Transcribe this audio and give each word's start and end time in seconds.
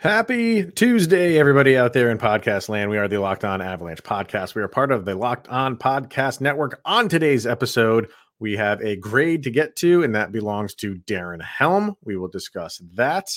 Happy 0.00 0.64
Tuesday, 0.64 1.38
everybody 1.38 1.76
out 1.76 1.92
there 1.92 2.10
in 2.10 2.16
podcast 2.16 2.70
land. 2.70 2.88
We 2.88 2.96
are 2.96 3.06
the 3.06 3.18
Locked 3.18 3.44
On 3.44 3.60
Avalanche 3.60 4.02
podcast. 4.02 4.54
We 4.54 4.62
are 4.62 4.68
part 4.68 4.92
of 4.92 5.04
the 5.04 5.14
Locked 5.14 5.46
On 5.48 5.76
Podcast 5.76 6.40
Network. 6.40 6.80
On 6.86 7.06
today's 7.06 7.46
episode, 7.46 8.08
we 8.38 8.56
have 8.56 8.80
a 8.80 8.96
grade 8.96 9.42
to 9.42 9.50
get 9.50 9.76
to, 9.76 10.02
and 10.02 10.14
that 10.14 10.32
belongs 10.32 10.74
to 10.76 10.94
Darren 10.94 11.42
Helm. 11.42 11.98
We 12.02 12.16
will 12.16 12.28
discuss 12.28 12.80
that. 12.94 13.28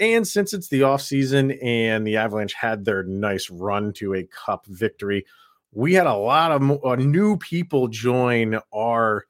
And 0.00 0.26
since 0.26 0.52
it's 0.52 0.66
the 0.66 0.82
off 0.82 1.02
season 1.02 1.52
and 1.62 2.04
the 2.04 2.16
Avalanche 2.16 2.54
had 2.54 2.84
their 2.84 3.04
nice 3.04 3.48
run 3.48 3.92
to 3.92 4.14
a 4.14 4.24
cup 4.24 4.66
victory, 4.66 5.24
we 5.70 5.94
had 5.94 6.08
a 6.08 6.16
lot 6.16 6.50
of 6.50 6.84
uh, 6.84 6.96
new 6.96 7.36
people 7.36 7.86
join 7.86 8.58
our 8.74 9.24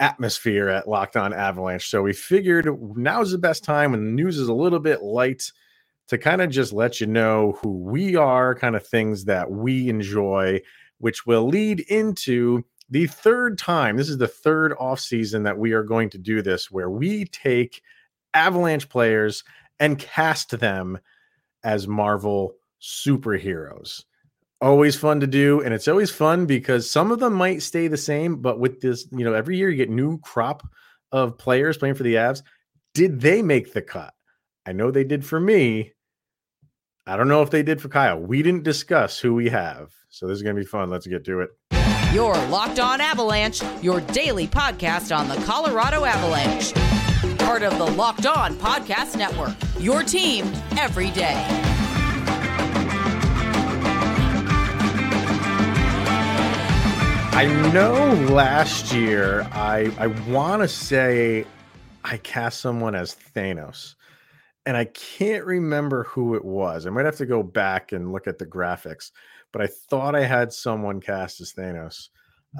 atmosphere 0.00 0.70
at 0.70 0.88
Locked 0.88 1.18
On 1.18 1.34
Avalanche. 1.34 1.90
So 1.90 2.00
we 2.00 2.14
figured 2.14 2.66
now's 2.96 3.30
the 3.30 3.36
best 3.36 3.62
time 3.62 3.90
when 3.90 4.06
the 4.06 4.10
news 4.10 4.38
is 4.38 4.48
a 4.48 4.54
little 4.54 4.80
bit 4.80 5.02
light 5.02 5.52
to 6.08 6.18
kind 6.18 6.42
of 6.42 6.50
just 6.50 6.72
let 6.72 7.00
you 7.00 7.06
know 7.06 7.58
who 7.62 7.70
we 7.70 8.16
are, 8.16 8.54
kind 8.54 8.76
of 8.76 8.86
things 8.86 9.26
that 9.26 9.50
we 9.50 9.88
enjoy, 9.88 10.60
which 10.98 11.26
will 11.26 11.46
lead 11.46 11.80
into 11.80 12.64
the 12.90 13.06
third 13.06 13.58
time. 13.58 13.96
This 13.96 14.08
is 14.08 14.18
the 14.18 14.28
third 14.28 14.74
off 14.78 15.00
season 15.00 15.42
that 15.42 15.58
we 15.58 15.72
are 15.72 15.82
going 15.82 16.10
to 16.10 16.18
do 16.18 16.42
this, 16.42 16.70
where 16.70 16.90
we 16.90 17.26
take 17.26 17.82
Avalanche 18.34 18.88
players 18.88 19.44
and 19.78 19.98
cast 19.98 20.58
them 20.58 20.98
as 21.62 21.86
Marvel 21.86 22.54
superheroes. 22.80 24.04
Always 24.60 24.96
fun 24.96 25.20
to 25.20 25.26
do. 25.26 25.60
And 25.60 25.72
it's 25.72 25.88
always 25.88 26.10
fun 26.10 26.46
because 26.46 26.90
some 26.90 27.12
of 27.12 27.20
them 27.20 27.34
might 27.34 27.62
stay 27.62 27.86
the 27.86 27.96
same, 27.96 28.36
but 28.36 28.58
with 28.58 28.80
this, 28.80 29.06
you 29.12 29.24
know, 29.24 29.34
every 29.34 29.56
year 29.56 29.70
you 29.70 29.76
get 29.76 29.90
new 29.90 30.18
crop 30.18 30.66
of 31.12 31.38
players 31.38 31.76
playing 31.76 31.94
for 31.94 32.02
the 32.02 32.14
Avs. 32.14 32.42
Did 32.94 33.20
they 33.20 33.42
make 33.42 33.72
the 33.72 33.82
cut? 33.82 34.14
I 34.66 34.72
know 34.72 34.90
they 34.90 35.04
did 35.04 35.24
for 35.24 35.38
me. 35.38 35.92
I 37.08 37.16
don't 37.16 37.28
know 37.28 37.40
if 37.40 37.48
they 37.48 37.62
did 37.62 37.80
for 37.80 37.88
Kyle. 37.88 38.20
We 38.20 38.42
didn't 38.42 38.64
discuss 38.64 39.18
who 39.18 39.32
we 39.32 39.48
have. 39.48 39.94
So 40.10 40.26
this 40.26 40.36
is 40.36 40.42
going 40.42 40.54
to 40.54 40.60
be 40.60 40.66
fun. 40.66 40.90
Let's 40.90 41.06
get 41.06 41.24
to 41.24 41.40
it. 41.40 41.50
Your 42.12 42.34
Locked 42.48 42.78
On 42.80 43.00
Avalanche, 43.00 43.62
your 43.80 44.02
daily 44.02 44.46
podcast 44.46 45.16
on 45.16 45.26
the 45.26 45.36
Colorado 45.46 46.04
Avalanche. 46.04 46.74
Part 47.38 47.62
of 47.62 47.78
the 47.78 47.86
Locked 47.86 48.26
On 48.26 48.52
Podcast 48.56 49.16
Network. 49.16 49.54
Your 49.80 50.02
team 50.02 50.52
every 50.76 51.10
day. 51.12 51.46
I 57.32 57.46
know 57.72 58.12
last 58.34 58.92
year 58.92 59.48
I 59.52 59.90
I 59.96 60.08
want 60.30 60.60
to 60.60 60.68
say 60.68 61.46
I 62.04 62.18
cast 62.18 62.60
someone 62.60 62.94
as 62.94 63.16
Thanos 63.34 63.94
and 64.68 64.76
I 64.76 64.84
can't 64.84 65.46
remember 65.46 66.04
who 66.04 66.34
it 66.34 66.44
was. 66.44 66.86
I 66.86 66.90
might 66.90 67.06
have 67.06 67.16
to 67.16 67.24
go 67.24 67.42
back 67.42 67.92
and 67.92 68.12
look 68.12 68.26
at 68.26 68.36
the 68.36 68.44
graphics, 68.44 69.12
but 69.50 69.62
I 69.62 69.66
thought 69.66 70.14
I 70.14 70.24
had 70.24 70.52
someone 70.52 71.00
cast 71.00 71.40
as 71.40 71.54
Thanos. 71.54 72.10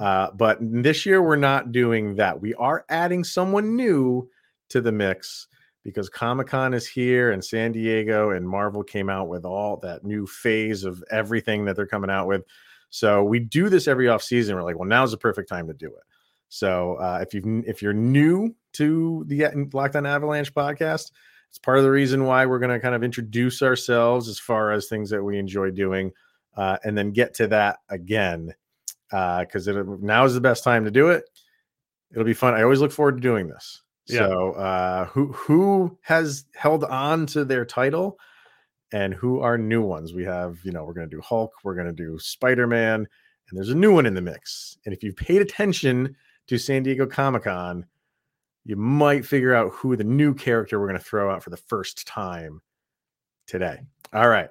Uh, 0.01 0.31
but 0.31 0.57
this 0.59 1.05
year 1.05 1.21
we're 1.21 1.35
not 1.35 1.71
doing 1.71 2.15
that. 2.15 2.41
We 2.41 2.55
are 2.55 2.83
adding 2.89 3.23
someone 3.23 3.75
new 3.75 4.27
to 4.69 4.81
the 4.81 4.91
mix 4.91 5.49
because 5.83 6.09
Comic 6.09 6.47
Con 6.47 6.73
is 6.73 6.87
here 6.87 7.29
and 7.29 7.45
San 7.45 7.73
Diego 7.73 8.31
and 8.31 8.49
Marvel 8.49 8.83
came 8.83 9.11
out 9.11 9.27
with 9.27 9.45
all 9.45 9.77
that 9.83 10.03
new 10.03 10.25
phase 10.25 10.85
of 10.85 11.03
everything 11.11 11.63
that 11.65 11.75
they're 11.75 11.85
coming 11.85 12.09
out 12.09 12.25
with. 12.25 12.41
So 12.89 13.23
we 13.23 13.37
do 13.37 13.69
this 13.69 13.87
every 13.87 14.07
off 14.07 14.23
season. 14.23 14.55
We're 14.55 14.63
like, 14.63 14.79
well, 14.79 14.89
now's 14.89 15.11
the 15.11 15.17
perfect 15.17 15.47
time 15.47 15.67
to 15.67 15.75
do 15.75 15.89
it. 15.89 16.03
So 16.47 16.95
uh, 16.95 17.19
if 17.21 17.35
you 17.35 17.63
if 17.67 17.83
you're 17.83 17.93
new 17.93 18.55
to 18.73 19.25
the 19.27 19.69
Locked 19.73 19.95
On 19.95 20.07
Avalanche 20.07 20.51
podcast, 20.55 21.11
it's 21.49 21.57
part 21.59 21.77
of 21.77 21.83
the 21.83 21.91
reason 21.91 22.25
why 22.25 22.45
we're 22.45 22.59
going 22.59 22.71
to 22.71 22.79
kind 22.79 22.95
of 22.95 23.03
introduce 23.03 23.61
ourselves 23.61 24.27
as 24.27 24.39
far 24.39 24.71
as 24.71 24.87
things 24.87 25.09
that 25.09 25.23
we 25.23 25.37
enjoy 25.37 25.71
doing, 25.71 26.11
uh, 26.55 26.77
and 26.83 26.97
then 26.97 27.11
get 27.11 27.33
to 27.35 27.47
that 27.47 27.79
again 27.89 28.53
because 29.09 29.67
uh, 29.67 29.83
now 30.01 30.25
is 30.25 30.35
the 30.35 30.41
best 30.41 30.63
time 30.63 30.85
to 30.85 30.91
do 30.91 31.09
it. 31.09 31.23
It'll 32.11 32.23
be 32.23 32.33
fun. 32.33 32.53
I 32.53 32.63
always 32.63 32.79
look 32.79 32.91
forward 32.91 33.15
to 33.15 33.21
doing 33.21 33.47
this. 33.47 33.81
Yeah. 34.07 34.19
So, 34.19 34.51
uh, 34.53 35.05
who 35.05 35.31
who 35.33 35.97
has 36.01 36.45
held 36.55 36.83
on 36.83 37.25
to 37.27 37.45
their 37.45 37.65
title, 37.65 38.17
and 38.91 39.13
who 39.13 39.39
are 39.39 39.57
new 39.57 39.81
ones? 39.81 40.13
We 40.13 40.23
have, 40.25 40.57
you 40.63 40.71
know, 40.71 40.83
we're 40.83 40.93
going 40.93 41.09
to 41.09 41.15
do 41.15 41.21
Hulk, 41.21 41.51
we're 41.63 41.75
going 41.75 41.87
to 41.87 41.93
do 41.93 42.17
Spider 42.19 42.67
Man, 42.67 43.07
and 43.49 43.57
there's 43.57 43.69
a 43.69 43.75
new 43.75 43.93
one 43.93 44.05
in 44.05 44.13
the 44.13 44.21
mix. 44.21 44.77
And 44.85 44.93
if 44.93 45.03
you've 45.03 45.15
paid 45.15 45.41
attention 45.41 46.15
to 46.47 46.57
San 46.57 46.83
Diego 46.83 47.05
Comic 47.05 47.43
Con, 47.43 47.85
you 48.69 48.75
might 48.75 49.25
figure 49.25 49.55
out 49.55 49.71
who 49.73 49.95
the 49.95 50.03
new 50.03 50.31
character 50.31 50.79
we're 50.79 50.85
going 50.85 50.99
to 50.99 51.03
throw 51.03 51.31
out 51.33 51.41
for 51.41 51.49
the 51.49 51.57
first 51.57 52.05
time 52.05 52.61
today. 53.47 53.79
All 54.13 54.29
right. 54.29 54.47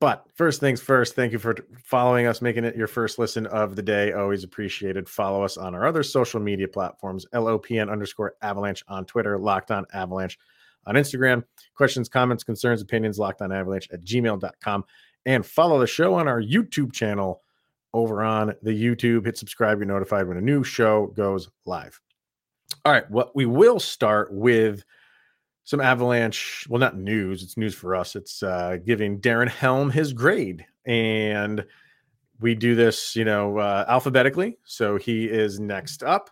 But 0.00 0.26
first 0.34 0.60
things 0.60 0.82
first, 0.82 1.14
thank 1.14 1.32
you 1.32 1.38
for 1.38 1.56
following 1.82 2.26
us, 2.26 2.42
making 2.42 2.64
it 2.64 2.76
your 2.76 2.86
first 2.86 3.18
listen 3.18 3.46
of 3.46 3.74
the 3.74 3.82
day. 3.82 4.12
Always 4.12 4.44
appreciated. 4.44 5.08
Follow 5.08 5.42
us 5.42 5.56
on 5.56 5.74
our 5.74 5.86
other 5.86 6.02
social 6.02 6.40
media 6.40 6.68
platforms, 6.68 7.24
LOPN 7.32 7.90
underscore 7.90 8.34
avalanche 8.42 8.84
on 8.86 9.06
Twitter, 9.06 9.38
locked 9.38 9.70
on 9.70 9.86
avalanche 9.94 10.38
on 10.84 10.96
Instagram. 10.96 11.42
Questions, 11.74 12.06
comments, 12.06 12.44
concerns, 12.44 12.82
opinions, 12.82 13.18
locked 13.18 13.40
on 13.40 13.50
avalanche 13.50 13.88
at 13.94 14.04
gmail.com. 14.04 14.84
And 15.24 15.46
follow 15.46 15.80
the 15.80 15.86
show 15.86 16.12
on 16.12 16.28
our 16.28 16.42
YouTube 16.42 16.92
channel 16.92 17.40
over 17.94 18.22
on 18.22 18.54
the 18.60 18.72
YouTube. 18.72 19.24
Hit 19.24 19.38
subscribe, 19.38 19.78
you're 19.78 19.86
notified 19.86 20.28
when 20.28 20.36
a 20.36 20.42
new 20.42 20.62
show 20.62 21.06
goes 21.16 21.48
live. 21.64 21.98
All 22.84 22.92
right. 22.92 23.10
Well, 23.10 23.30
we 23.34 23.46
will 23.46 23.80
start 23.80 24.30
with 24.30 24.84
some 25.64 25.80
Avalanche. 25.80 26.66
Well, 26.68 26.78
not 26.78 26.98
news. 26.98 27.42
It's 27.42 27.56
news 27.56 27.74
for 27.74 27.96
us. 27.96 28.14
It's 28.14 28.42
uh, 28.42 28.76
giving 28.84 29.20
Darren 29.20 29.48
Helm 29.48 29.88
his 29.88 30.12
grade, 30.12 30.66
and 30.84 31.64
we 32.40 32.54
do 32.54 32.74
this, 32.74 33.16
you 33.16 33.24
know, 33.24 33.56
uh, 33.56 33.86
alphabetically. 33.88 34.58
So 34.64 34.98
he 34.98 35.24
is 35.24 35.58
next 35.58 36.02
up, 36.02 36.28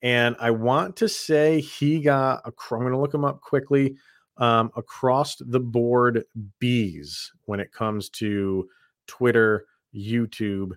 and 0.00 0.36
I 0.38 0.52
want 0.52 0.94
to 0.98 1.08
say 1.08 1.60
he 1.60 2.00
got. 2.00 2.42
A, 2.44 2.52
I'm 2.74 2.80
going 2.82 2.92
to 2.92 3.00
look 3.00 3.14
him 3.14 3.24
up 3.24 3.40
quickly. 3.40 3.96
Um, 4.38 4.70
across 4.76 5.36
the 5.36 5.58
board 5.58 6.22
B's 6.58 7.32
when 7.46 7.58
it 7.58 7.72
comes 7.72 8.10
to 8.10 8.68
Twitter, 9.06 9.64
YouTube, 9.94 10.72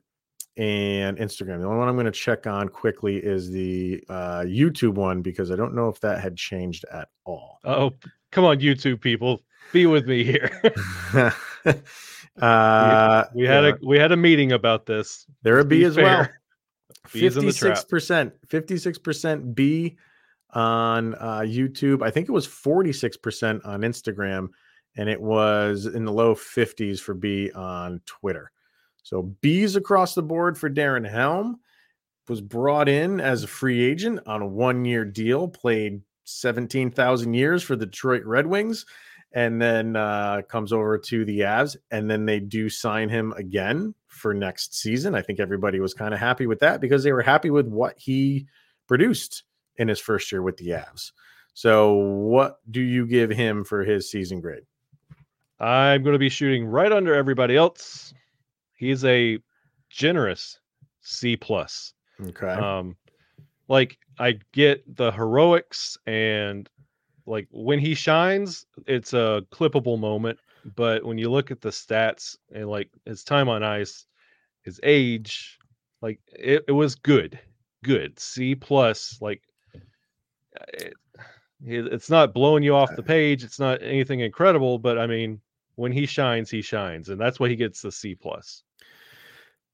and 0.58 1.18
Instagram. 1.18 1.60
The 1.60 1.66
only 1.66 1.80
one 1.80 1.88
I'm 1.88 1.96
going 1.96 2.06
to 2.06 2.12
check 2.12 2.48
on 2.48 2.68
quickly 2.70 3.18
is 3.18 3.50
the 3.50 4.04
uh, 4.10 4.42
YouTube 4.46 4.96
one 4.96 5.22
because 5.22 5.52
I 5.52 5.56
don't 5.56 5.74
know 5.74 5.88
if 5.88 6.00
that 6.02 6.22
had 6.22 6.36
changed 6.36 6.86
at 6.92 7.10
all. 7.26 7.60
Oh, 7.64 7.92
come 8.32 8.46
on, 8.46 8.60
YouTube 8.60 9.02
people, 9.02 9.42
be 9.72 9.86
with 9.86 10.08
me 10.08 10.24
here. 10.24 10.52
uh, 12.42 13.26
we, 13.34 13.42
we 13.42 13.48
had 13.48 13.64
yeah. 13.64 13.70
a 13.70 13.74
we 13.86 13.98
had 13.98 14.12
a 14.12 14.18
meeting 14.18 14.52
about 14.52 14.86
this. 14.86 15.26
There 15.44 15.60
a 15.60 15.66
B 15.66 15.84
as 15.84 15.96
fair. 15.96 16.04
well. 16.04 16.28
Fifty-six 17.08 17.86
percent, 17.86 18.34
fifty-six 18.48 18.98
percent 19.00 19.56
B 19.56 19.98
on 20.54 21.16
uh, 21.16 21.40
YouTube. 21.40 22.04
I 22.04 22.12
think 22.12 22.28
it 22.28 22.32
was 22.32 22.46
forty-six 22.46 23.18
percent 23.18 23.64
on 23.66 23.82
Instagram, 23.82 24.50
and 24.98 25.10
it 25.10 25.20
was 25.20 25.86
in 25.86 26.06
the 26.06 26.12
low 26.12 26.36
fifties 26.36 27.00
for 27.00 27.14
B 27.14 27.52
on 27.52 28.02
Twitter. 28.06 28.52
So 29.10 29.24
B's 29.42 29.76
across 29.76 30.14
the 30.14 30.22
board 30.22 30.56
for 30.56 30.70
Darren 30.70 31.10
Helm 31.10 31.60
was 32.28 32.42
brought 32.42 32.88
in 32.88 33.20
as 33.20 33.44
a 33.44 33.48
free 33.48 33.84
agent 33.84 34.20
on 34.28 34.44
a 34.44 34.48
one-year 34.48 35.04
deal, 35.04 35.48
played 35.48 36.04
17,000 36.26 37.34
years 37.34 37.64
for 37.64 37.76
the 37.76 37.88
Detroit 37.88 38.24
Red 38.24 38.46
Wings, 38.46 38.86
and 39.32 39.60
then 39.60 39.96
uh, 39.96 40.44
comes 40.48 40.72
over 40.72 40.96
to 41.00 41.26
the 41.26 41.40
Avs, 41.40 41.76
and 41.90 42.08
then 42.08 42.28
they 42.28 42.40
do 42.40 42.70
sign 42.70 43.10
him 43.10 43.32
again 43.36 43.96
for 44.10 44.36
next 44.36 44.76
season. 44.76 45.16
I 45.16 45.24
think 45.24 45.40
everybody 45.40 45.80
was 45.80 45.96
kind 45.96 46.14
of 46.14 46.20
happy 46.20 46.46
with 46.46 46.60
that 46.60 46.80
because 46.80 47.04
they 47.04 47.12
were 47.12 47.24
happy 47.24 47.50
with 47.50 47.68
what 47.68 47.98
he 47.98 48.46
produced 48.88 49.42
in 49.78 49.88
his 49.88 50.00
first 50.00 50.32
year 50.32 50.44
with 50.44 50.58
the 50.58 50.68
Avs. 50.68 51.14
So, 51.56 51.94
what 51.96 52.60
do 52.70 52.82
you 52.82 53.08
give 53.08 53.32
him 53.32 53.64
for 53.64 53.84
his 53.84 54.12
season 54.12 54.40
grade? 54.40 54.66
I'm 55.60 56.04
going 56.04 56.14
to 56.14 56.20
be 56.20 56.30
shooting 56.30 56.68
right 56.68 56.92
under 56.92 57.16
everybody 57.16 57.58
else. 57.58 58.14
He's 58.80 59.04
a 59.04 59.38
generous 59.90 60.58
C 61.02 61.36
plus. 61.36 61.94
Okay. 62.30 62.48
Um, 62.48 62.96
like 63.68 63.98
I 64.18 64.40
get 64.54 64.96
the 64.96 65.12
heroics 65.12 65.98
and 66.08 66.70
like 67.26 67.50
when 67.52 67.80
he 67.80 67.94
shines, 67.94 68.66
it's 68.88 69.12
a 69.12 69.44
clippable 69.52 70.00
moment. 70.00 70.40
But 70.78 71.04
when 71.04 71.18
you 71.18 71.30
look 71.30 71.52
at 71.52 71.60
the 71.60 71.72
stats 71.72 72.38
and 72.54 72.70
like 72.70 72.90
his 73.06 73.26
time 73.26 73.50
on 73.50 73.64
ice, 73.64 74.06
his 74.62 74.80
age, 74.82 75.60
like 76.02 76.22
it, 76.28 76.64
it 76.70 76.72
was 76.72 76.96
good, 76.96 77.38
good 77.84 78.18
C 78.18 78.56
plus. 78.56 79.18
Like 79.20 79.42
it, 80.72 80.94
it's 81.66 82.10
not 82.10 82.34
blowing 82.34 82.64
you 82.64 82.76
off 82.76 82.96
the 82.96 83.04
page. 83.04 83.44
It's 83.44 83.60
not 83.60 83.84
anything 83.84 84.22
incredible, 84.22 84.80
but 84.80 84.98
I 84.98 85.06
mean, 85.06 85.42
when 85.76 85.92
he 85.92 86.06
shines, 86.06 86.50
he 86.50 86.62
shines, 86.62 87.10
and 87.10 87.20
that's 87.20 87.42
why 87.42 87.50
he 87.50 87.58
gets 87.58 87.82
the 87.82 87.92
C 87.92 88.16
plus. 88.16 88.64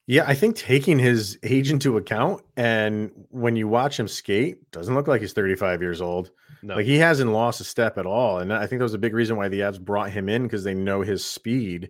Yeah, 0.08 0.24
I 0.28 0.36
think 0.36 0.56
taking 0.56 1.00
his 1.00 1.40
age 1.42 1.72
into 1.72 1.98
account, 1.98 2.44
and 2.56 3.12
when 3.30 3.56
you 3.56 3.68
watch 3.68 4.00
him 4.00 4.08
skate, 4.08 4.70
doesn't 4.72 4.94
look 4.94 5.08
like 5.08 5.22
he's 5.22 5.34
35 5.34 5.82
years 5.82 6.00
old. 6.00 6.30
No. 6.62 6.76
Like 6.76 6.86
he 6.86 6.98
hasn't 6.98 7.32
lost 7.32 7.60
a 7.60 7.64
step 7.64 7.98
at 7.98 8.06
all, 8.06 8.40
and 8.40 8.54
I 8.54 8.68
think 8.68 8.80
that 8.80 8.86
was 8.86 8.94
a 8.94 9.00
big 9.00 9.16
reason 9.16 9.36
why 9.36 9.50
the 9.50 9.62
Avs 9.62 9.80
brought 9.80 10.12
him 10.12 10.30
in 10.30 10.44
because 10.44 10.64
they 10.64 10.76
know 10.76 11.02
his 11.02 11.26
speed, 11.26 11.90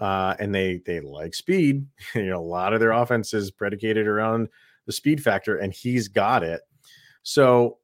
uh, 0.00 0.34
and 0.40 0.52
they 0.52 0.82
they 0.84 1.00
like 1.00 1.34
speed. 1.34 1.86
you 2.14 2.26
know, 2.26 2.38
a 2.38 2.40
lot 2.40 2.72
of 2.72 2.80
their 2.80 2.92
offense 2.92 3.32
is 3.32 3.52
predicated 3.52 4.08
around 4.08 4.48
the 4.86 4.92
speed 4.92 5.22
factor, 5.22 5.56
and 5.56 5.72
he's 5.72 6.08
got 6.08 6.42
it. 6.42 6.60
So, 7.22 7.78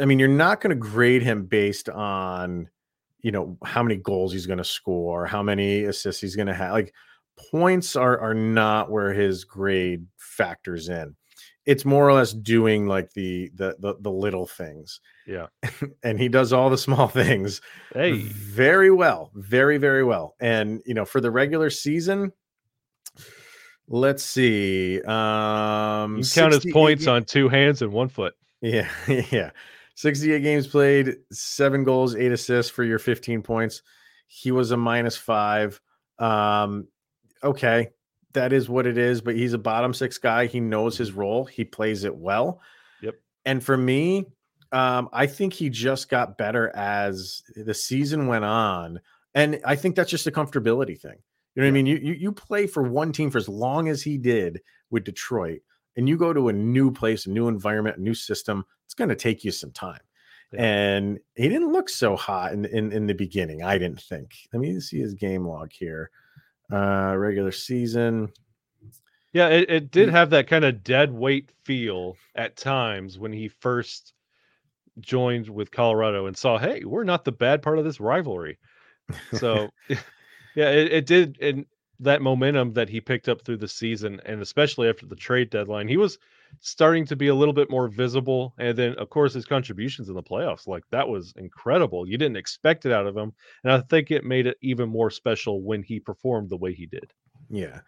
I 0.00 0.04
mean, 0.04 0.18
you're 0.18 0.28
not 0.28 0.60
going 0.60 0.70
to 0.70 0.76
grade 0.76 1.22
him 1.22 1.46
based 1.46 1.88
on, 1.88 2.68
you 3.20 3.32
know, 3.32 3.56
how 3.64 3.82
many 3.82 3.96
goals 3.96 4.32
he's 4.32 4.46
going 4.46 4.58
to 4.58 4.64
score, 4.64 5.26
how 5.26 5.42
many 5.42 5.84
assists 5.84 6.20
he's 6.20 6.36
going 6.36 6.48
to 6.48 6.54
have. 6.54 6.72
Like 6.72 6.92
points 7.50 7.96
are 7.96 8.18
are 8.18 8.34
not 8.34 8.90
where 8.90 9.12
his 9.12 9.44
grade 9.44 10.06
factors 10.16 10.88
in. 10.88 11.16
It's 11.64 11.84
more 11.84 12.08
or 12.08 12.12
less 12.12 12.32
doing 12.32 12.86
like 12.86 13.12
the 13.12 13.50
the 13.54 13.76
the, 13.78 13.94
the 14.00 14.10
little 14.10 14.46
things. 14.46 15.00
Yeah. 15.26 15.46
and 16.02 16.18
he 16.18 16.28
does 16.28 16.52
all 16.52 16.70
the 16.70 16.78
small 16.78 17.08
things 17.08 17.60
Hey, 17.94 18.12
very 18.12 18.90
well, 18.90 19.30
very 19.34 19.78
very 19.78 20.04
well. 20.04 20.34
And 20.40 20.82
you 20.86 20.94
know, 20.94 21.04
for 21.04 21.20
the 21.20 21.30
regular 21.30 21.70
season, 21.70 22.32
let's 23.88 24.24
see. 24.24 25.00
Um 25.02 26.18
you 26.18 26.24
count 26.24 26.54
his 26.54 26.66
points 26.72 27.06
on 27.06 27.24
two 27.24 27.48
hands 27.48 27.82
and 27.82 27.92
one 27.92 28.08
foot. 28.08 28.34
yeah, 28.60 28.88
yeah. 29.30 29.50
68 29.94 30.42
games 30.42 30.66
played, 30.66 31.16
seven 31.30 31.84
goals, 31.84 32.16
eight 32.16 32.32
assists 32.32 32.70
for 32.70 32.82
your 32.82 32.98
15 32.98 33.42
points. 33.42 33.82
He 34.26 34.50
was 34.50 34.70
a 34.70 34.76
minus 34.76 35.16
five. 35.16 35.80
Um, 36.18 36.88
okay, 37.42 37.88
that 38.32 38.52
is 38.52 38.68
what 38.68 38.86
it 38.86 38.98
is, 38.98 39.20
but 39.20 39.36
he's 39.36 39.52
a 39.52 39.58
bottom 39.58 39.92
six 39.92 40.18
guy. 40.18 40.46
He 40.46 40.60
knows 40.60 40.96
his 40.96 41.12
role, 41.12 41.44
he 41.44 41.64
plays 41.64 42.04
it 42.04 42.14
well. 42.14 42.60
Yep. 43.02 43.14
And 43.44 43.62
for 43.62 43.76
me, 43.76 44.26
um, 44.72 45.08
I 45.12 45.26
think 45.26 45.52
he 45.52 45.68
just 45.68 46.08
got 46.08 46.38
better 46.38 46.74
as 46.74 47.42
the 47.54 47.74
season 47.74 48.26
went 48.26 48.44
on. 48.44 49.00
And 49.34 49.60
I 49.64 49.76
think 49.76 49.96
that's 49.96 50.10
just 50.10 50.26
a 50.26 50.30
comfortability 50.30 50.98
thing. 50.98 51.16
You 51.54 51.62
know 51.62 51.66
what 51.66 51.68
I 51.68 51.70
mean? 51.72 51.86
You, 51.86 51.96
you 51.96 52.12
you 52.14 52.32
play 52.32 52.66
for 52.66 52.82
one 52.82 53.12
team 53.12 53.30
for 53.30 53.36
as 53.36 53.48
long 53.48 53.88
as 53.88 54.02
he 54.02 54.16
did 54.16 54.60
with 54.90 55.04
Detroit, 55.04 55.60
and 55.96 56.08
you 56.08 56.16
go 56.16 56.32
to 56.32 56.48
a 56.48 56.52
new 56.52 56.90
place, 56.90 57.26
a 57.26 57.30
new 57.30 57.48
environment, 57.48 57.98
a 57.98 58.02
new 58.02 58.14
system. 58.14 58.64
It's 58.86 58.94
going 58.94 59.10
to 59.10 59.16
take 59.16 59.44
you 59.44 59.50
some 59.50 59.70
time. 59.70 60.00
Yeah. 60.52 60.62
And 60.62 61.20
he 61.34 61.48
didn't 61.48 61.72
look 61.72 61.90
so 61.90 62.16
hot 62.16 62.52
in, 62.54 62.64
in 62.64 62.92
in 62.92 63.06
the 63.06 63.14
beginning. 63.14 63.62
I 63.62 63.76
didn't 63.76 64.00
think. 64.00 64.34
Let 64.52 64.60
me 64.60 64.80
see 64.80 65.00
his 65.00 65.12
game 65.12 65.46
log 65.46 65.72
here. 65.72 66.10
Uh, 66.72 67.14
regular 67.16 67.52
season. 67.52 68.32
Yeah, 69.32 69.48
it, 69.48 69.70
it 69.70 69.90
did 69.90 70.08
Mm. 70.08 70.12
have 70.12 70.30
that 70.30 70.46
kind 70.46 70.64
of 70.64 70.82
dead 70.82 71.12
weight 71.12 71.50
feel 71.64 72.16
at 72.34 72.56
times 72.56 73.18
when 73.18 73.32
he 73.32 73.48
first 73.48 74.14
joined 75.00 75.48
with 75.48 75.70
Colorado 75.70 76.26
and 76.26 76.36
saw, 76.36 76.58
hey, 76.58 76.84
we're 76.84 77.04
not 77.04 77.24
the 77.24 77.32
bad 77.32 77.62
part 77.62 77.78
of 77.78 77.84
this 77.84 78.00
rivalry. 78.00 78.58
So, 79.34 79.70
yeah, 80.54 80.70
it, 80.70 80.92
it 80.92 81.06
did. 81.06 81.38
And 81.40 81.66
that 82.00 82.22
momentum 82.22 82.72
that 82.72 82.88
he 82.88 83.00
picked 83.00 83.28
up 83.28 83.42
through 83.42 83.58
the 83.58 83.68
season, 83.68 84.20
and 84.24 84.40
especially 84.40 84.88
after 84.88 85.06
the 85.06 85.16
trade 85.16 85.50
deadline, 85.50 85.88
he 85.88 85.96
was 85.96 86.18
starting 86.60 87.06
to 87.06 87.16
be 87.16 87.28
a 87.28 87.34
little 87.34 87.54
bit 87.54 87.70
more 87.70 87.88
visible. 87.88 88.54
And 88.58 88.76
then, 88.76 88.94
of 88.94 89.10
course, 89.10 89.34
his 89.34 89.44
contributions 89.44 90.08
in 90.08 90.14
the 90.14 90.22
playoffs, 90.22 90.66
like 90.66 90.84
that 90.90 91.08
was 91.08 91.32
incredible. 91.36 92.08
You 92.08 92.18
didn't 92.18 92.36
expect 92.36 92.86
it 92.86 92.92
out 92.92 93.06
of 93.06 93.16
him. 93.16 93.32
And 93.64 93.72
I 93.72 93.80
think 93.80 94.10
it 94.10 94.24
made 94.24 94.46
it 94.46 94.58
even 94.62 94.88
more 94.88 95.10
special 95.10 95.62
when 95.62 95.82
he 95.82 96.00
performed 96.00 96.50
the 96.50 96.56
way 96.56 96.74
he 96.74 96.86
did. 96.86 97.12
Yeah. 97.48 97.80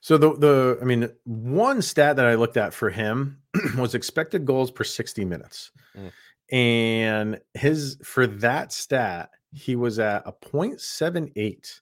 So 0.00 0.18
the 0.18 0.34
the 0.34 0.78
I 0.80 0.84
mean 0.84 1.08
one 1.24 1.82
stat 1.82 2.16
that 2.16 2.26
I 2.26 2.34
looked 2.34 2.56
at 2.56 2.74
for 2.74 2.90
him 2.90 3.38
was 3.76 3.94
expected 3.94 4.44
goals 4.44 4.70
per 4.70 4.84
60 4.84 5.24
minutes. 5.24 5.72
Mm. 5.96 6.12
And 6.52 7.40
his 7.54 7.98
for 8.04 8.26
that 8.26 8.72
stat, 8.72 9.30
he 9.52 9.74
was 9.74 9.98
at 9.98 10.22
a 10.26 10.32
0.78. 10.32 11.80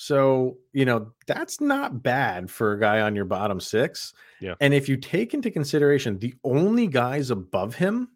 So, 0.00 0.58
you 0.72 0.84
know, 0.84 1.10
that's 1.26 1.60
not 1.60 2.04
bad 2.04 2.52
for 2.52 2.72
a 2.72 2.78
guy 2.78 3.00
on 3.00 3.16
your 3.16 3.24
bottom 3.24 3.58
6. 3.58 4.14
Yeah. 4.40 4.54
And 4.60 4.72
if 4.72 4.88
you 4.88 4.96
take 4.96 5.34
into 5.34 5.50
consideration 5.50 6.20
the 6.20 6.36
only 6.44 6.86
guys 6.86 7.32
above 7.32 7.74
him 7.74 8.08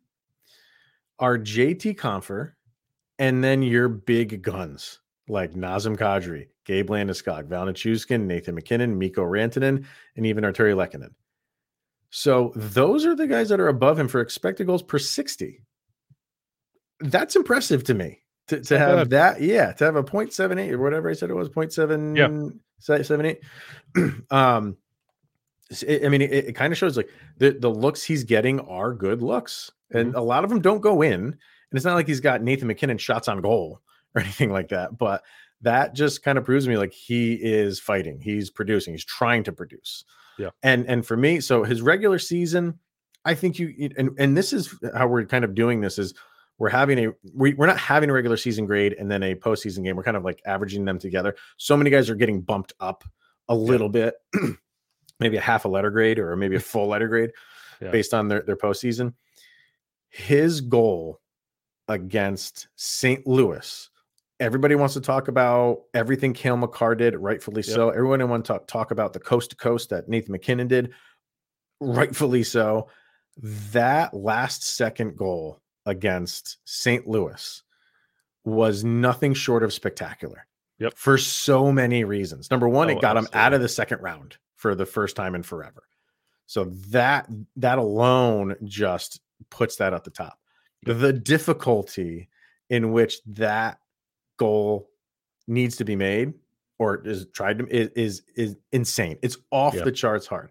are 1.18 1.36
JT 1.36 1.96
Compher 1.96 2.52
and 3.18 3.42
then 3.42 3.64
your 3.64 3.88
big 3.88 4.42
guns 4.42 5.00
like 5.26 5.54
Nazem 5.54 5.96
Kadri, 5.96 6.46
Gabe 6.66 6.88
Landeskog, 6.88 7.46
Val 7.46 7.66
Nichushkin, 7.66 8.26
Nathan 8.26 8.54
MacKinnon, 8.54 8.96
Mikko 8.96 9.24
Rantanen, 9.24 9.84
and 10.14 10.24
even 10.24 10.44
Artturi 10.44 10.76
Lehkonen. 10.76 11.10
So 12.10 12.52
those 12.54 13.04
are 13.04 13.16
the 13.16 13.26
guys 13.26 13.48
that 13.48 13.58
are 13.58 13.66
above 13.66 13.98
him 13.98 14.06
for 14.06 14.20
expected 14.20 14.68
goals 14.68 14.84
per 14.84 15.00
60. 15.00 15.64
That's 17.00 17.34
impressive 17.34 17.82
to 17.84 17.94
me 17.94 18.21
to, 18.58 18.64
to 18.64 18.78
have 18.78 18.96
bad. 19.08 19.10
that. 19.10 19.40
Yeah, 19.42 19.72
to 19.72 19.84
have 19.84 19.96
a 19.96 20.02
0.78 20.04 20.70
or 20.72 20.78
whatever 20.78 21.10
I 21.10 21.12
said 21.14 21.30
it 21.30 21.34
was, 21.34 21.48
0.7, 21.48 22.58
se- 22.78 23.02
78. 23.02 23.40
um, 24.30 24.76
I 25.88 26.08
mean, 26.08 26.20
it, 26.22 26.32
it 26.32 26.54
kind 26.54 26.72
of 26.72 26.78
shows 26.78 26.96
like 26.96 27.08
the, 27.38 27.50
the 27.52 27.70
looks 27.70 28.02
he's 28.02 28.24
getting 28.24 28.60
are 28.60 28.92
good 28.92 29.22
looks, 29.22 29.70
and 29.90 30.14
a 30.14 30.20
lot 30.20 30.44
of 30.44 30.50
them 30.50 30.60
don't 30.60 30.80
go 30.80 31.02
in. 31.02 31.20
And 31.24 31.78
it's 31.78 31.84
not 31.84 31.94
like 31.94 32.06
he's 32.06 32.20
got 32.20 32.42
Nathan 32.42 32.68
MacKinnon 32.68 32.98
shots 32.98 33.28
on 33.28 33.40
goal 33.40 33.80
or 34.14 34.20
anything 34.22 34.50
like 34.50 34.68
that, 34.68 34.98
but 34.98 35.22
that 35.62 35.94
just 35.94 36.22
kind 36.22 36.36
of 36.36 36.44
proves 36.44 36.64
to 36.64 36.70
me 36.70 36.76
like 36.76 36.92
he 36.92 37.34
is 37.34 37.78
fighting, 37.80 38.20
he's 38.20 38.50
producing, 38.50 38.92
he's 38.92 39.04
trying 39.04 39.44
to 39.44 39.52
produce. 39.52 40.04
Yeah. 40.38 40.50
And 40.62 40.86
and 40.86 41.06
for 41.06 41.16
me, 41.16 41.40
so 41.40 41.62
his 41.64 41.80
regular 41.80 42.18
season, 42.18 42.78
I 43.24 43.34
think 43.34 43.58
you- 43.58 43.90
and 43.96 44.10
and 44.18 44.36
this 44.36 44.52
is 44.52 44.74
how 44.94 45.06
we're 45.06 45.24
kind 45.24 45.44
of 45.44 45.54
doing 45.54 45.80
this 45.80 45.98
is 45.98 46.12
we're 46.62 46.68
having 46.68 47.06
a 47.06 47.08
we, 47.34 47.54
we're 47.54 47.66
not 47.66 47.76
having 47.76 48.08
a 48.08 48.12
regular 48.12 48.36
season 48.36 48.66
grade 48.66 48.94
and 48.96 49.10
then 49.10 49.20
a 49.24 49.34
postseason 49.34 49.82
game. 49.82 49.96
We're 49.96 50.04
kind 50.04 50.16
of 50.16 50.22
like 50.22 50.40
averaging 50.46 50.84
them 50.84 50.96
together. 50.96 51.34
So 51.56 51.76
many 51.76 51.90
guys 51.90 52.08
are 52.08 52.14
getting 52.14 52.40
bumped 52.40 52.72
up 52.78 53.02
a 53.48 53.54
little 53.56 53.88
bit, 53.88 54.14
maybe 55.18 55.36
a 55.38 55.40
half 55.40 55.64
a 55.64 55.68
letter 55.68 55.90
grade 55.90 56.20
or 56.20 56.36
maybe 56.36 56.54
a 56.54 56.60
full 56.72 56.86
letter 56.86 57.08
grade 57.08 57.30
Yeah. 57.80 57.90
based 57.90 58.14
on 58.14 58.28
their, 58.28 58.42
their 58.42 58.54
postseason. 58.54 59.14
His 60.08 60.60
goal 60.60 61.20
against 61.88 62.68
St. 62.76 63.26
Louis. 63.26 63.90
Everybody 64.38 64.76
wants 64.76 64.94
to 64.94 65.00
talk 65.00 65.26
about 65.26 65.78
everything 65.94 66.32
Cale 66.32 66.56
Makar 66.58 66.94
did, 66.94 67.16
rightfully 67.16 67.62
Yep. 67.66 67.74
so. 67.74 67.90
Everyone 67.90 68.28
wants 68.28 68.46
to 68.46 68.52
talk, 68.52 68.68
talk 68.68 68.90
about 68.92 69.14
the 69.14 69.18
coast 69.18 69.50
to 69.50 69.56
coast 69.56 69.90
that 69.90 70.08
Nathan 70.08 70.30
MacKinnon 70.30 70.68
did, 70.68 70.92
rightfully 71.80 72.44
so. 72.44 72.86
That 73.72 74.14
last 74.14 74.62
second 74.62 75.16
goal 75.16 75.61
against 75.86 76.58
St. 76.64 77.06
Louis 77.06 77.62
was 78.44 78.84
nothing 78.84 79.34
short 79.34 79.62
of 79.62 79.72
spectacular. 79.72 80.46
Yep. 80.78 80.94
For 80.96 81.16
so 81.18 81.70
many 81.70 82.02
reasons. 82.04 82.50
Number 82.50 82.68
one, 82.68 82.90
Oh, 82.90 82.96
it 82.96 83.00
got 83.00 83.16
him 83.16 83.28
out 83.34 83.52
of 83.52 83.60
the 83.60 83.68
second 83.68 84.00
round 84.02 84.36
for 84.56 84.74
the 84.74 84.86
first 84.86 85.14
time 85.16 85.34
in 85.34 85.42
forever. 85.42 85.84
So 86.46 86.64
that 86.90 87.28
that 87.56 87.78
alone 87.78 88.56
just 88.64 89.20
puts 89.50 89.76
that 89.76 89.94
at 89.94 90.04
the 90.04 90.10
top. 90.10 90.38
The 90.84 91.12
difficulty 91.12 92.28
in 92.68 92.90
which 92.92 93.22
that 93.26 93.78
goal 94.38 94.88
needs 95.46 95.76
to 95.76 95.84
be 95.84 95.94
made 95.94 96.32
or 96.78 97.06
is 97.06 97.26
tried 97.32 97.58
to 97.58 97.66
is 97.68 97.88
is, 97.94 98.22
is 98.34 98.56
insane. 98.72 99.18
It's 99.22 99.36
off 99.52 99.74
Yeah. 99.74 99.84
the 99.84 99.92
charts 99.92 100.26
hard. 100.26 100.50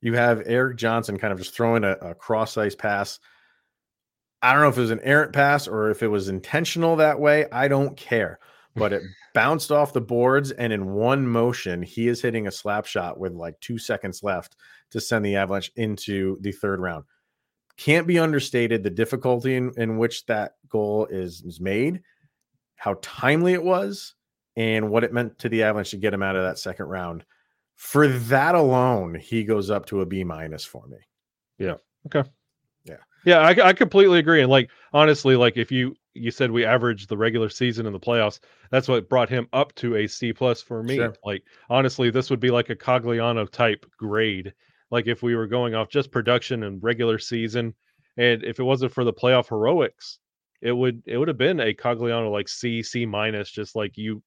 You 0.00 0.14
have 0.14 0.42
Erik 0.46 0.76
Johnson 0.78 1.18
kind 1.18 1.32
of 1.32 1.38
just 1.38 1.54
throwing 1.54 1.84
a, 1.84 1.92
a 2.00 2.14
cross 2.14 2.56
ice 2.56 2.74
pass. 2.74 3.18
I 4.42 4.52
don't 4.52 4.62
know 4.62 4.68
if 4.68 4.78
it 4.78 4.82
was 4.82 4.90
an 4.90 5.00
errant 5.02 5.32
pass 5.32 5.66
or 5.66 5.90
if 5.90 6.02
it 6.02 6.08
was 6.08 6.28
intentional 6.28 6.96
that 6.96 7.18
way. 7.18 7.46
I 7.50 7.68
don't 7.68 7.96
care. 7.96 8.38
But 8.74 8.92
it 8.92 9.02
bounced 9.34 9.72
off 9.72 9.92
the 9.92 10.00
boards, 10.00 10.50
and 10.50 10.72
in 10.72 10.92
one 10.92 11.26
motion, 11.26 11.82
he 11.82 12.08
is 12.08 12.20
hitting 12.20 12.46
a 12.46 12.52
slap 12.52 12.86
shot 12.86 13.18
with 13.18 13.32
like 13.32 13.58
two 13.60 13.78
seconds 13.78 14.22
left 14.22 14.56
to 14.90 15.00
send 15.00 15.24
the 15.24 15.36
Avalanche 15.36 15.72
into 15.76 16.36
the 16.40 16.52
third 16.52 16.80
round. 16.80 17.04
Can't 17.76 18.06
be 18.06 18.18
understated 18.18 18.82
the 18.82 18.90
difficulty 18.90 19.56
in, 19.56 19.72
in 19.76 19.98
which 19.98 20.24
that 20.26 20.54
goal 20.68 21.06
is, 21.06 21.42
is 21.42 21.60
made, 21.60 22.02
how 22.76 22.98
timely 23.02 23.52
it 23.52 23.62
was, 23.62 24.14
and 24.56 24.90
what 24.90 25.04
it 25.04 25.12
meant 25.12 25.38
to 25.40 25.48
the 25.48 25.62
Avalanche 25.62 25.90
to 25.90 25.96
get 25.96 26.14
him 26.14 26.22
out 26.22 26.36
of 26.36 26.42
that 26.42 26.58
second 26.58 26.86
round. 26.86 27.24
For 27.74 28.08
that 28.08 28.54
alone, 28.54 29.14
he 29.14 29.44
goes 29.44 29.70
up 29.70 29.86
to 29.86 30.00
a 30.00 30.06
B 30.06 30.24
minus 30.24 30.64
for 30.64 30.86
me. 30.86 30.98
Yeah, 31.58 31.76
I, 33.34 33.68
I 33.68 33.72
completely 33.72 34.20
agree. 34.20 34.40
And 34.40 34.50
like 34.50 34.70
honestly, 34.92 35.36
like 35.36 35.56
if 35.56 35.72
you 35.72 35.96
you 36.14 36.30
said 36.30 36.50
we 36.50 36.64
averaged 36.64 37.08
the 37.08 37.16
regular 37.16 37.48
season 37.48 37.84
and 37.84 37.94
the 37.94 38.00
playoffs, 38.00 38.38
that's 38.70 38.88
what 38.88 39.08
brought 39.08 39.28
him 39.28 39.48
up 39.52 39.74
to 39.76 39.96
a 39.96 40.06
C 40.06 40.32
plus 40.32 40.62
for 40.62 40.82
me. 40.82 40.96
Sure. 40.96 41.14
Like 41.24 41.42
honestly, 41.68 42.10
this 42.10 42.30
would 42.30 42.40
be 42.40 42.50
like 42.50 42.70
a 42.70 42.76
Cogliano 42.76 43.50
type 43.50 43.84
grade. 43.98 44.54
Like 44.90 45.08
if 45.08 45.22
we 45.22 45.34
were 45.34 45.48
going 45.48 45.74
off 45.74 45.88
just 45.88 46.12
production 46.12 46.62
and 46.62 46.82
regular 46.82 47.18
season, 47.18 47.74
and 48.16 48.44
if 48.44 48.60
it 48.60 48.64
wasn't 48.64 48.92
for 48.92 49.02
the 49.02 49.12
playoff 49.12 49.48
heroics, 49.48 50.20
it 50.62 50.72
would 50.72 51.02
it 51.04 51.18
would 51.18 51.28
have 51.28 51.36
been 51.36 51.58
a 51.58 51.74
Cogliano 51.74 52.30
like 52.30 52.48
C 52.48 52.82
C 52.82 53.04
minus, 53.06 53.50
just 53.50 53.74
like 53.74 53.98
you 53.98 54.22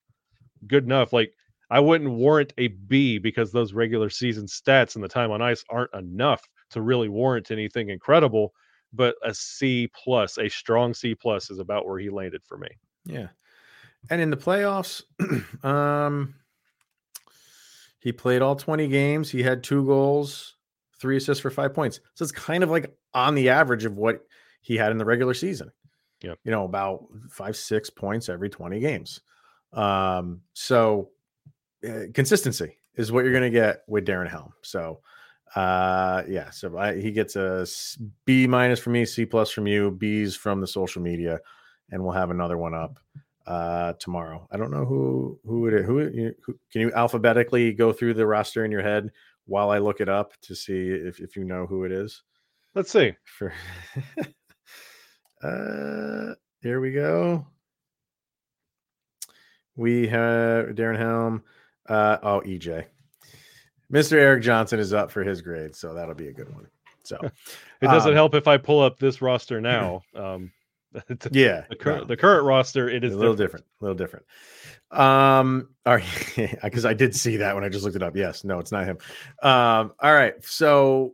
good 0.68 0.84
enough. 0.84 1.14
Like 1.14 1.32
I 1.72 1.80
wouldn't 1.80 2.12
warrant 2.12 2.54
a 2.58 2.68
B 2.68 3.18
because 3.18 3.52
those 3.52 3.74
regular 3.74 4.10
season 4.10 4.46
stats 4.46 4.96
and 4.96 5.04
the 5.04 5.08
time 5.08 5.32
on 5.32 5.42
ice 5.42 5.64
aren't 5.70 5.94
enough 5.94 6.44
to 6.72 6.82
really 6.82 7.08
warrant 7.08 7.52
anything 7.52 7.90
incredible 7.90 8.54
but 8.94 9.16
a 9.24 9.34
C 9.34 9.90
plus, 9.94 10.38
a 10.38 10.50
strong 10.50 10.94
C 10.94 11.16
plus 11.16 11.50
is 11.50 11.60
about 11.60 11.88
where 11.88 12.00
he 12.00 12.10
landed 12.10 12.44
for 12.44 12.58
me. 12.58 12.70
Yeah. 13.06 13.28
And 14.10 14.22
in 14.22 14.30
the 14.30 14.38
playoffs, 14.38 15.04
um 15.64 16.36
he 18.00 18.14
played 18.14 18.42
all 18.42 18.56
20 18.56 18.88
games. 18.88 19.30
He 19.30 19.44
had 19.44 19.62
two 19.62 19.86
goals, 19.86 20.56
three 21.00 21.18
assists 21.18 21.42
for 21.42 21.52
five 21.52 21.74
points. 21.74 22.00
So 22.14 22.24
it's 22.24 22.32
kind 22.32 22.64
of 22.64 22.70
like 22.70 22.96
on 23.14 23.36
the 23.36 23.50
average 23.50 23.86
of 23.86 23.98
what 23.98 24.26
he 24.62 24.78
had 24.78 24.92
in 24.92 24.98
the 24.98 25.06
regular 25.06 25.34
season. 25.34 25.72
Yeah. 26.22 26.36
You 26.44 26.52
know, 26.52 26.64
about 26.64 27.06
five, 27.30 27.56
six 27.56 27.90
points 27.90 28.30
every 28.30 28.50
20 28.50 28.80
games. 28.80 29.22
Um, 29.74 30.42
so 30.54 31.10
uh, 31.88 32.06
consistency 32.14 32.78
is 32.96 33.12
what 33.12 33.24
you're 33.24 33.34
going 33.34 33.52
to 33.52 33.58
get 33.58 33.84
with 33.88 34.06
Darren 34.06 34.30
Helm. 34.30 34.54
So, 34.62 35.00
uh, 35.56 36.24
yeah, 36.28 36.50
so 36.52 36.78
I, 36.78 37.00
he 37.00 37.12
gets 37.12 37.36
a 37.36 37.66
B 38.26 38.48
minus 38.48 38.80
from 38.80 38.94
me, 38.94 39.06
C 39.06 39.26
plus 39.26 39.52
from 39.52 39.68
you, 39.68 39.92
B's 39.92 40.36
from 40.36 40.62
the 40.62 40.68
social 40.68 41.02
media, 41.02 41.40
and 41.92 42.04
we'll 42.04 42.14
have 42.14 42.30
another 42.32 42.58
one 42.58 42.74
up 42.74 43.00
uh 43.48 43.94
tomorrow. 44.00 44.48
I 44.52 44.58
don't 44.58 44.70
know 44.72 44.86
who 44.86 45.40
who 45.44 45.68
it 45.68 45.84
who, 45.86 46.00
you- 46.02 46.36
who 46.46 46.60
can 46.72 46.82
you 46.82 46.92
alphabetically 46.94 47.74
go 47.74 47.92
through 47.92 48.14
the 48.14 48.28
roster 48.28 48.64
in 48.64 48.72
your 48.72 48.84
head 48.84 49.10
while 49.46 49.72
I 49.72 49.80
look 49.80 50.02
it 50.02 50.10
up 50.10 50.34
to 50.44 50.56
see 50.56 50.90
if 50.90 51.20
if 51.20 51.36
you 51.36 51.44
know 51.46 51.66
who 51.66 51.84
it 51.86 51.92
is 51.92 52.22
Let's 52.76 52.92
see. 52.92 53.14
for 53.26 53.52
uh 55.44 56.34
here 56.62 56.80
we 56.82 56.92
go. 56.92 57.48
We 59.76 60.08
have 60.10 60.68
Darren 60.76 60.98
Helm. 60.98 61.44
Uh 61.88 62.18
oh, 62.22 62.42
EJ. 62.46 62.86
Mr. 63.92 64.14
Erik 64.14 64.44
Johnson 64.44 64.80
is 64.80 64.94
up 64.94 65.12
for 65.12 65.24
his 65.24 65.42
grade, 65.42 65.76
so 65.76 65.94
that'll 65.94 66.16
be 66.16 66.28
a 66.28 66.34
good 66.34 66.54
one. 66.54 66.68
So 67.04 67.18
It 67.82 67.86
doesn't 67.88 68.10
Um, 68.12 68.16
help 68.16 68.36
if 68.36 68.48
I 68.48 68.58
pull 68.58 68.82
up 68.82 69.00
this 69.00 69.22
roster 69.22 69.60
now. 69.62 70.04
Um, 70.16 70.52
yeah, 71.32 71.66
the 71.70 71.76
current 71.76 72.02
no. 72.02 72.06
the 72.08 72.18
current 72.18 72.46
roster, 72.46 72.90
it 72.90 73.04
is 73.04 73.14
a 73.14 73.18
little 73.18 73.36
different. 73.36 73.66
a 73.80 73.84
a 73.84 73.86
little 73.86 73.98
different. 73.98 74.26
Um, 74.92 75.70
all 75.86 75.96
right, 75.96 76.58
because 76.64 76.86
I 76.86 76.94
did 76.94 77.16
see 77.16 77.38
that 77.38 77.54
when 77.56 77.64
I 77.64 77.70
just 77.70 77.84
looked 77.84 77.96
it 77.96 78.02
up. 78.04 78.16
Yes, 78.16 78.44
no, 78.44 78.60
it's 78.60 78.72
not 78.72 78.86
him. 78.86 78.98
Um, 79.44 79.94
all 80.00 80.14
right, 80.14 80.34
so 80.44 81.14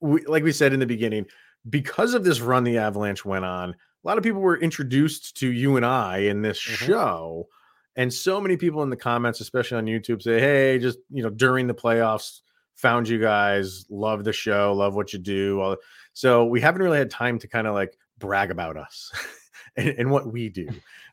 we, 0.00 0.24
like 0.26 0.42
we 0.42 0.50
said 0.52 0.72
in 0.72 0.80
the 0.80 0.86
beginning, 0.86 1.26
because 1.68 2.14
of 2.14 2.24
this 2.24 2.40
run 2.40 2.64
the 2.64 2.78
Avalanche 2.78 3.24
went 3.24 3.44
on, 3.44 3.70
a 3.70 3.74
lot 4.02 4.18
of 4.18 4.24
people 4.24 4.40
were 4.40 4.56
introduced 4.58 5.36
to 5.38 5.48
you 5.52 5.76
and 5.76 5.86
I 5.86 6.18
in 6.18 6.42
this 6.42 6.58
Mhm. 6.60 6.86
show, 6.86 7.48
and 7.96 8.12
so 8.12 8.40
many 8.40 8.56
people 8.56 8.82
in 8.82 8.90
the 8.90 8.96
comments, 8.96 9.40
especially 9.40 9.78
on 9.78 9.86
YouTube, 9.86 10.22
say, 10.22 10.40
"Hey, 10.40 10.78
just 10.78 10.98
you 11.10 11.22
know, 11.22 11.30
during 11.30 11.66
the 11.66 11.74
playoffs." 11.74 12.40
Found 12.76 13.10
you 13.10 13.20
guys, 13.20 13.84
love 13.90 14.24
the 14.24 14.32
show, 14.32 14.72
love 14.72 14.94
what 14.94 15.12
you 15.12 15.18
do. 15.18 15.76
So 16.14 16.46
we 16.46 16.62
haven't 16.62 16.80
really 16.80 16.96
had 16.96 17.10
time 17.10 17.38
to 17.40 17.46
kind 17.46 17.66
of 17.66 17.74
like 17.74 17.94
brag 18.18 18.50
about 18.50 18.78
us 18.78 19.12
and, 19.76 19.88
and 19.88 20.10
what 20.10 20.32
we 20.32 20.48
do. 20.48 20.66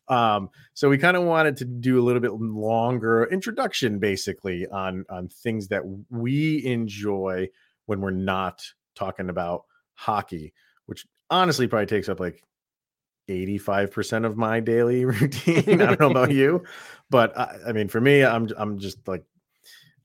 Um, 0.08 0.50
so 0.74 0.90
we 0.90 0.98
kind 0.98 1.18
of 1.18 1.24
wanted 1.24 1.58
to 1.58 1.66
do 1.66 2.00
a 2.00 2.04
little 2.04 2.22
bit 2.22 2.34
longer 2.34 3.26
introduction, 3.26 4.00
basically, 4.00 4.68
on 4.68 5.06
on 5.10 5.28
things 5.28 5.68
that 5.68 5.84
we 6.10 6.66
enjoy 6.66 7.50
when 7.86 8.02
we're 8.02 8.12
not 8.12 8.64
talking 8.96 9.30
about 9.30 9.64
hockey, 9.94 10.54
which 10.86 11.06
honestly 11.30 11.68
probably 11.68 11.88
takes 11.88 12.08
up 12.10 12.20
like 12.20 12.44
85% 13.28 14.26
of 14.26 14.38
my 14.38 14.60
daily 14.60 15.06
routine. 15.06 15.82
I 15.82 15.86
don't 15.86 16.00
know 16.00 16.12
about 16.12 16.32
you, 16.32 16.64
but 17.10 17.38
I, 17.38 17.58
I 17.68 17.72
mean, 17.72 17.88
for 17.88 18.02
me, 18.02 18.24
I'm 18.24 18.50
I'm 18.58 18.80
just 18.80 19.08
like 19.08 19.24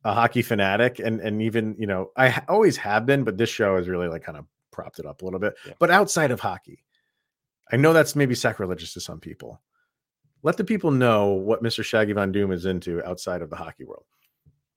a 0.04 0.12
hockey 0.12 0.42
fanatic, 0.42 0.98
and 0.98 1.20
and 1.20 1.42
even 1.42 1.76
you 1.78 1.86
know, 1.86 2.10
I 2.16 2.28
ha- 2.28 2.44
always 2.48 2.76
have 2.78 3.06
been, 3.06 3.24
but 3.24 3.38
this 3.38 3.50
show 3.50 3.76
has 3.76 3.88
really 3.88 4.08
like 4.08 4.24
kind 4.24 4.38
of 4.38 4.46
propped 4.70 4.98
it 4.98 5.06
up 5.06 5.22
a 5.22 5.24
little 5.24 5.40
bit. 5.40 5.54
Yeah. 5.66 5.74
But 5.78 5.90
outside 5.90 6.30
of 6.30 6.40
hockey, 6.40 6.84
I 7.70 7.76
know 7.76 7.92
that's 7.92 8.16
maybe 8.16 8.34
sacrilegious 8.34 8.94
to 8.94 9.00
some 9.00 9.20
people. 9.20 9.60
Let 10.42 10.56
the 10.56 10.64
people 10.64 10.90
know 10.90 11.28
what 11.28 11.62
Mr. 11.62 11.84
Shaggy 11.84 12.12
Von 12.14 12.32
Doom 12.32 12.50
is 12.50 12.66
into 12.66 13.04
outside 13.08 13.42
of 13.42 13.50
the 13.50 13.56
hockey 13.56 13.84
world. 13.84 14.06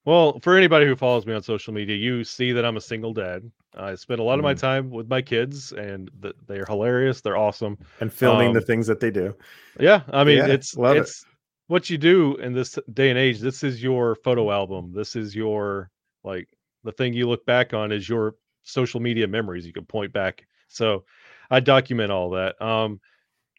Well, 0.05 0.39
for 0.39 0.55
anybody 0.55 0.85
who 0.85 0.95
follows 0.95 1.25
me 1.25 1.33
on 1.33 1.41
social 1.41 1.73
media, 1.73 1.95
you 1.95 2.23
see 2.23 2.51
that 2.51 2.63
I'm 2.63 2.77
a 2.77 2.81
single 2.81 3.11
dad. 3.13 3.49
I 3.73 3.95
spend 3.95 4.19
a 4.19 4.23
lot 4.23 4.39
of 4.39 4.43
my 4.43 4.53
Mm. 4.53 4.59
time 4.59 4.89
with 4.91 5.07
my 5.09 5.21
kids, 5.21 5.71
and 5.73 6.09
th- 6.21 6.35
they're 6.47 6.65
hilarious. 6.65 7.21
They're 7.21 7.37
awesome. 7.37 7.77
And 7.99 8.13
filming 8.13 8.53
the 8.53 8.59
Um, 8.59 8.65
things 8.65 8.87
that 8.87 8.99
they 8.99 9.09
do. 9.11 9.35
Yeah, 9.79 10.03
I 10.13 10.23
mean, 10.23 10.37
Yeah, 10.37 10.47
it's 10.47 10.77
love 10.77 10.97
it. 10.97 11.01
it's 11.01 11.25
what 11.67 11.89
you 11.89 11.97
do 11.97 12.35
in 12.37 12.53
this 12.53 12.77
day 12.93 13.09
and 13.09 13.17
age. 13.17 13.39
This 13.39 13.63
is 13.63 13.81
your 13.81 14.15
photo 14.15 14.51
album. 14.51 14.93
This 14.93 15.15
is 15.15 15.35
your 15.35 15.89
like 16.23 16.47
the 16.83 16.91
thing 16.91 17.13
you 17.13 17.27
look 17.27 17.45
back 17.45 17.73
on 17.73 17.91
is 17.91 18.07
your 18.07 18.35
social 18.63 18.99
media 18.99 19.27
memories. 19.27 19.65
You 19.65 19.73
can 19.73 19.85
point 19.85 20.13
back. 20.13 20.45
So 20.67 21.05
I 21.49 21.59
document 21.59 22.11
all 22.11 22.29
that. 22.31 22.59
Um, 22.61 23.01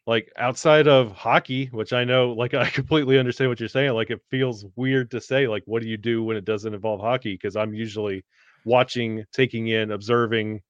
like 0.07 0.31
outside 0.37 0.87
of 0.87 1.11
hockey, 1.11 1.67
which 1.67 1.93
I 1.93 2.03
know, 2.03 2.31
like 2.31 2.53
I 2.55 2.69
completely 2.79 3.19
understand 3.19 3.49
what 3.51 3.59
you're 3.59 3.69
saying. 3.69 3.91
Like 3.91 4.09
it 4.09 4.21
feels 4.31 4.65
weird 4.75 5.11
to 5.11 5.21
say, 5.21 5.47
like, 5.47 5.61
what 5.67 5.83
do 5.83 5.87
you 5.87 5.97
do 5.97 6.23
when 6.23 6.35
it 6.37 6.45
doesn't 6.45 6.73
involve 6.73 7.01
hockey? 7.01 7.33
Because 7.33 7.55
I'm 7.55 7.73
usually 7.73 8.23
watching, 8.65 9.23
taking 9.33 9.67
in, 9.67 9.91
observing. 9.91 10.61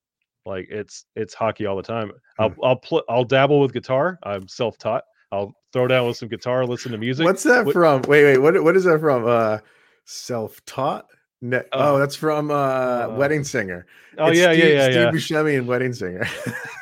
Like 0.46 0.67
it's 0.70 1.06
it's 1.15 1.34
hockey 1.34 1.65
all 1.65 1.75
the 1.77 1.84
time. 1.84 2.12
I'll 2.39 2.50
Hmm. 2.50 2.63
I'll 2.63 2.75
pl- 2.77 3.03
I'll 3.08 3.24
dabble 3.25 3.60
with 3.62 3.72
guitar. 3.74 4.17
I'm 4.24 4.48
self 4.48 4.77
taught. 4.77 5.03
I'll 5.32 5.53
throw 5.74 5.88
down 5.88 6.08
with 6.08 6.15
some 6.17 6.29
guitar, 6.29 6.65
listen 6.65 6.91
to 6.94 6.98
music. 6.98 7.25
What's 7.25 7.44
that 7.44 7.65
What- 7.65 7.74
from? 7.74 8.01
Wait, 8.03 8.24
wait, 8.24 8.38
what 8.38 8.63
what 8.63 8.75
is 8.77 8.86
that 8.86 9.00
from? 9.00 9.27
Uh 9.27 9.60
self-taught? 10.06 11.06
Ne- 11.41 11.63
oh, 11.74 11.96
Uh, 11.96 12.00
that's 12.00 12.15
from 12.15 12.50
uh, 12.50 12.53
uh, 12.53 13.15
Wedding 13.17 13.44
Singer. 13.44 13.86
Oh 14.17 14.27
It's 14.27 14.39
yeah, 14.39 14.53
Steve, 14.53 14.63
yeah, 14.63 14.70
yeah, 14.70 14.84
Steve 14.86 14.96
yeah. 14.96 15.12
Buscemi 15.12 15.58
and 15.58 15.67
Wedding 15.67 15.94
Singer. 15.94 16.25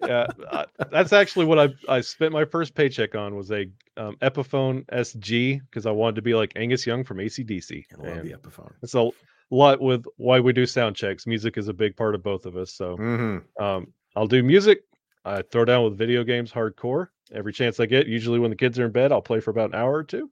yeah, 0.00 0.26
uh, 0.50 0.64
that's 0.90 1.12
actually 1.12 1.46
what 1.46 1.58
I 1.58 1.68
I 1.88 2.00
spent 2.00 2.32
my 2.32 2.44
first 2.44 2.74
paycheck 2.74 3.14
on 3.14 3.34
was 3.34 3.50
a 3.50 3.66
um, 3.96 4.16
Epiphone 4.22 4.84
SG 4.92 5.60
because 5.70 5.86
I 5.86 5.90
wanted 5.90 6.16
to 6.16 6.22
be 6.22 6.34
like 6.34 6.52
Angus 6.56 6.86
Young 6.86 7.04
from 7.04 7.18
ACDC. 7.18 7.84
I 7.92 8.02
love 8.02 8.18
And 8.18 8.26
the 8.26 8.32
Epiphone. 8.32 8.72
it's 8.82 8.94
a 8.94 9.10
lot 9.50 9.80
with 9.80 10.04
why 10.16 10.40
we 10.40 10.52
do 10.52 10.66
sound 10.66 10.96
checks. 10.96 11.26
Music 11.26 11.56
is 11.58 11.68
a 11.68 11.74
big 11.74 11.96
part 11.96 12.14
of 12.14 12.22
both 12.22 12.46
of 12.46 12.56
us. 12.56 12.72
So 12.72 12.96
hmm 12.96 13.38
um, 13.60 13.92
I'll 14.16 14.26
do 14.26 14.42
music. 14.42 14.80
I 15.24 15.42
throw 15.42 15.64
down 15.64 15.84
with 15.84 15.98
video 15.98 16.24
games 16.24 16.52
hardcore 16.52 17.08
every 17.32 17.52
chance 17.52 17.80
I 17.80 17.86
get. 17.86 18.06
Usually 18.06 18.38
when 18.38 18.50
the 18.50 18.56
kids 18.56 18.78
are 18.78 18.86
in 18.86 18.92
bed, 18.92 19.12
I'll 19.12 19.20
play 19.22 19.40
for 19.40 19.50
about 19.50 19.70
an 19.70 19.74
hour 19.76 19.94
or 19.94 20.04
two. 20.04 20.30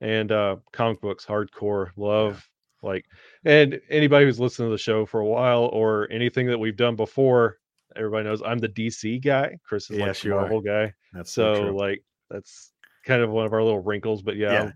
And 0.00 0.32
uh, 0.32 0.56
comic 0.72 1.00
books 1.00 1.24
hardcore 1.24 1.90
love 1.96 2.44
like 2.82 3.04
and 3.44 3.80
anybody 3.88 4.26
who's 4.26 4.40
listened 4.40 4.66
to 4.66 4.70
the 4.72 4.78
show 4.78 5.06
for 5.06 5.20
a 5.20 5.26
while 5.26 5.66
or 5.72 6.08
anything 6.10 6.46
that 6.48 6.58
we've 6.58 6.76
done 6.76 6.96
before, 6.96 7.58
everybody 7.96 8.24
knows 8.24 8.42
I'm 8.42 8.58
the 8.58 8.68
DC 8.68 9.22
guy. 9.24 9.56
Chris 9.64 9.90
is 9.90 9.98
like 9.98 10.18
the 10.18 10.28
you 10.28 10.34
are. 10.34 10.40
Marvel 10.40 10.60
guy. 10.60 10.92
That's 11.12 11.32
so, 11.32 11.74
like 11.74 12.02
that's 12.30 12.72
kind 13.04 13.22
of 13.22 13.30
one 13.30 13.46
of 13.46 13.52
our 13.52 13.62
little 13.62 13.80
wrinkles. 13.82 14.22
But 14.22 14.36
yeah, 14.36 14.52
Yeah. 14.52 14.72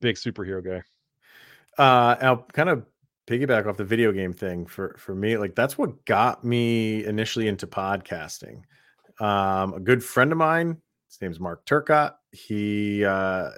Big 0.00 0.16
superhero 0.16 0.64
guy. 0.64 0.82
uh 1.82 2.16
I'll 2.20 2.46
kind 2.52 2.68
of 2.68 2.84
piggyback 3.26 3.66
off 3.66 3.76
the 3.76 3.84
video 3.84 4.10
game 4.12 4.32
thing 4.32 4.66
for 4.66 4.96
for 4.98 5.14
me 5.14 5.36
like 5.36 5.54
that's 5.54 5.78
what 5.78 6.04
got 6.04 6.42
me 6.44 7.04
initially 7.04 7.46
into 7.46 7.64
podcasting 7.64 8.62
um 9.20 9.74
a 9.74 9.78
good 9.78 10.02
friend 10.02 10.32
of 10.32 10.38
mine 10.38 10.76
his 11.08 11.20
name's 11.20 11.38
mark 11.38 11.64
turcott 11.64 12.14
he 12.32 13.04
uh 13.04 13.50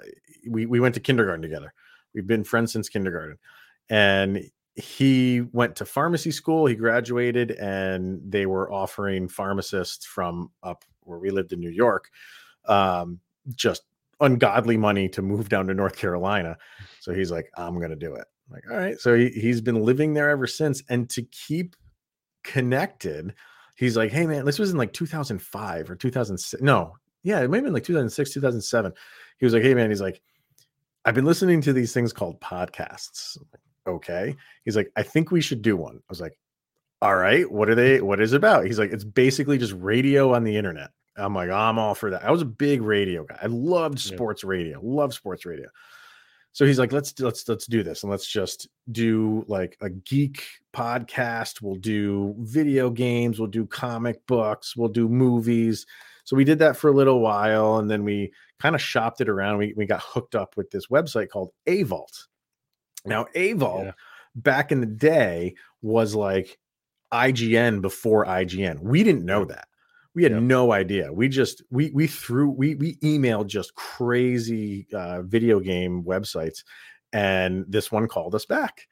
we 0.47 0.67
we 0.67 0.79
went 0.79 0.93
to 0.93 1.01
kindergarten 1.01 1.41
together 1.41 1.73
we've 2.13 2.27
been 2.27 2.43
friends 2.43 2.71
since 2.71 2.87
kindergarten 2.87 3.39
and 3.89 4.43
he 4.75 5.41
went 5.51 5.75
to 5.75 5.85
pharmacy 5.85 6.31
school 6.31 6.65
he 6.65 6.75
graduated 6.75 7.51
and 7.51 8.19
they 8.25 8.45
were 8.45 8.71
offering 8.71 9.27
pharmacists 9.27 10.05
from 10.05 10.49
up 10.63 10.83
where 11.01 11.19
we 11.19 11.29
lived 11.29 11.53
in 11.53 11.59
new 11.59 11.69
york 11.69 12.09
um 12.65 13.19
just 13.55 13.83
ungodly 14.21 14.77
money 14.77 15.07
to 15.07 15.21
move 15.21 15.47
down 15.49 15.67
to 15.67 15.73
north 15.73 15.95
carolina 15.95 16.57
so 17.03 17.13
he's 17.13 17.31
like, 17.31 17.51
I'm 17.57 17.81
gonna 17.81 17.97
do 17.97 18.15
it. 18.15 18.25
I'm 18.47 18.53
like, 18.53 18.63
all 18.71 18.77
right. 18.77 18.97
So 18.97 19.13
he, 19.17 19.27
he's 19.27 19.59
been 19.59 19.83
living 19.83 20.13
there 20.13 20.29
ever 20.29 20.47
since. 20.47 20.81
And 20.87 21.09
to 21.09 21.21
keep 21.23 21.75
connected, 22.45 23.33
he's 23.75 23.97
like, 23.97 24.09
hey 24.09 24.25
man, 24.25 24.45
this 24.45 24.57
was 24.57 24.71
in 24.71 24.77
like 24.77 24.93
2005 24.93 25.91
or 25.91 25.95
2006. 25.97 26.63
No, 26.63 26.95
yeah, 27.23 27.41
it 27.41 27.49
might 27.49 27.57
have 27.57 27.65
been 27.65 27.73
like 27.73 27.83
2006, 27.83 28.31
2007. 28.31 28.93
He 29.37 29.45
was 29.45 29.53
like, 29.53 29.63
hey 29.63 29.73
man, 29.73 29.89
he's 29.89 29.99
like, 29.99 30.21
I've 31.03 31.13
been 31.13 31.25
listening 31.25 31.59
to 31.59 31.73
these 31.73 31.91
things 31.91 32.13
called 32.13 32.39
podcasts. 32.39 33.37
Like, 33.51 33.61
okay. 33.87 34.35
He's 34.65 34.75
like, 34.75 34.91
I 34.95 35.03
think 35.03 35.31
we 35.31 35.41
should 35.41 35.61
do 35.61 35.75
one. 35.77 35.97
I 35.97 36.09
was 36.09 36.21
like, 36.21 36.37
all 37.01 37.15
right, 37.15 37.49
what 37.51 37.69
are 37.69 37.75
they? 37.75 38.01
What 38.01 38.21
is 38.21 38.33
it 38.33 38.37
about? 38.37 38.65
He's 38.65 38.79
like, 38.79 38.91
it's 38.91 39.03
basically 39.03 39.57
just 39.57 39.73
radio 39.73 40.33
on 40.33 40.43
the 40.43 40.55
internet. 40.55 40.91
I'm 41.17 41.35
like, 41.35 41.49
I'm 41.49 41.77
all 41.77 41.93
for 41.95 42.09
that. 42.11 42.23
I 42.23 42.31
was 42.31 42.41
a 42.41 42.45
big 42.45 42.81
radio 42.81 43.23
guy. 43.23 43.37
I 43.41 43.47
loved 43.47 44.03
Yeah. 44.05 44.15
sports 44.15 44.43
radio. 44.43 44.79
Love 44.81 45.13
sports 45.13 45.45
radio. 45.45 45.67
So 46.53 46.65
he's 46.65 46.77
like, 46.79 46.91
let's 46.91 47.19
let's 47.19 47.47
let's 47.49 47.65
do 47.65 47.81
this 47.83 48.03
and 48.03 48.11
let's 48.11 48.27
just 48.27 48.67
do 48.91 49.43
like 49.47 49.75
a 49.81 49.89
geek 49.89 50.45
podcast. 50.71 51.61
We'll 51.61 51.75
do 51.75 52.35
video 52.39 52.89
games. 52.91 53.39
We'll 53.39 53.47
do 53.49 53.65
comic 53.65 54.25
books. 54.27 54.75
We'll 54.75 54.89
do 54.89 55.09
movies. 55.09 55.85
So 56.25 56.35
we 56.37 56.43
did 56.43 56.59
that 56.59 56.77
for 56.77 56.89
a 56.89 56.93
little 56.93 57.19
while, 57.21 57.77
and 57.79 57.89
then 57.89 58.03
we 58.03 58.31
kind 58.61 58.75
of 58.75 58.81
shopped 58.81 59.19
it 59.19 59.29
around. 59.29 59.57
We 59.57 59.73
we 59.75 59.85
got 59.87 60.01
hooked 60.01 60.35
up 60.35 60.55
with 60.55 60.69
this 60.71 60.87
website 60.87 61.29
called 61.29 61.51
Avault. 61.67 62.27
Now 63.05 63.27
Avault 63.35 63.85
Yeah. 63.85 63.91
back 64.35 64.71
in 64.71 64.79
the 64.79 64.85
day 64.87 65.55
was 65.81 66.15
like 66.15 66.57
IGN 67.11 67.81
before 67.81 68.25
IGN. 68.25 68.79
We 68.79 69.03
didn't 69.03 69.25
know 69.25 69.45
that. 69.45 69.67
We 70.15 70.23
had 70.23 70.31
Yeah. 70.31 70.39
no 70.39 70.71
idea. 70.71 71.11
We 71.11 71.27
just 71.27 71.63
we 71.71 71.91
we 71.91 72.07
threw 72.07 72.49
we 72.49 72.75
we 72.75 72.95
emailed 72.97 73.47
just 73.47 73.75
crazy 73.75 74.87
uh, 74.93 75.21
video 75.23 75.59
game 75.59 76.03
websites, 76.03 76.63
and 77.11 77.65
this 77.67 77.91
one 77.91 78.07
called 78.07 78.35
us 78.35 78.45
back. 78.45 78.87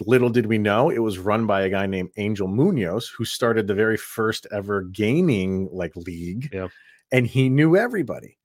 Little 0.00 0.30
did 0.30 0.46
we 0.46 0.56
know 0.58 0.88
it 0.90 0.98
was 1.00 1.18
run 1.18 1.46
by 1.46 1.62
a 1.62 1.68
guy 1.68 1.86
named 1.86 2.10
Angel 2.16 2.48
Munoz, 2.48 3.06
who 3.08 3.24
started 3.24 3.66
the 3.66 3.74
very 3.74 3.98
first 3.98 4.46
ever 4.50 4.82
gaming 4.82 5.68
like 5.70 5.94
league, 5.94 6.48
Yeah. 6.52 6.68
and 7.12 7.26
he 7.26 7.48
knew 7.50 7.76
everybody. 7.76 8.38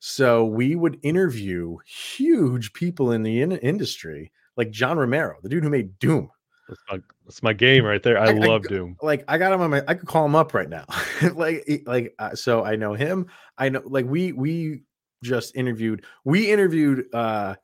So 0.00 0.44
we 0.44 0.74
would 0.76 0.98
interview 1.02 1.76
huge 1.86 2.72
people 2.72 3.12
in 3.12 3.22
the 3.22 3.40
in- 3.40 3.52
industry, 3.52 4.32
like 4.56 4.70
John 4.70 4.98
Romero, 4.98 5.36
the 5.42 5.48
dude 5.48 5.64
who 5.64 5.70
made 5.70 5.98
Doom. 5.98 6.30
That's 6.68 6.80
my, 6.90 7.00
that's 7.24 7.42
my 7.42 7.52
game 7.52 7.84
right 7.84 8.02
there. 8.02 8.18
I, 8.18 8.26
I- 8.26 8.30
I 8.30 8.32
love 8.32 8.62
g- 8.62 8.68
Doom. 8.68 8.96
Like 9.02 9.24
I 9.28 9.38
got 9.38 9.52
him 9.52 9.60
on 9.60 9.70
my, 9.70 9.82
I 9.88 9.94
could 9.94 10.06
call 10.08 10.24
him 10.24 10.34
up 10.36 10.54
right 10.54 10.68
now. 10.68 10.84
like, 11.34 11.82
like 11.86 12.14
uh, 12.18 12.34
so 12.34 12.64
I 12.64 12.76
know 12.76 12.94
him. 12.94 13.26
I 13.58 13.68
know, 13.70 13.82
like 13.84 14.06
we 14.06 14.32
we 14.32 14.82
just 15.22 15.54
interviewed. 15.56 16.04
We 16.24 16.50
interviewed 16.50 17.12
uh 17.14 17.56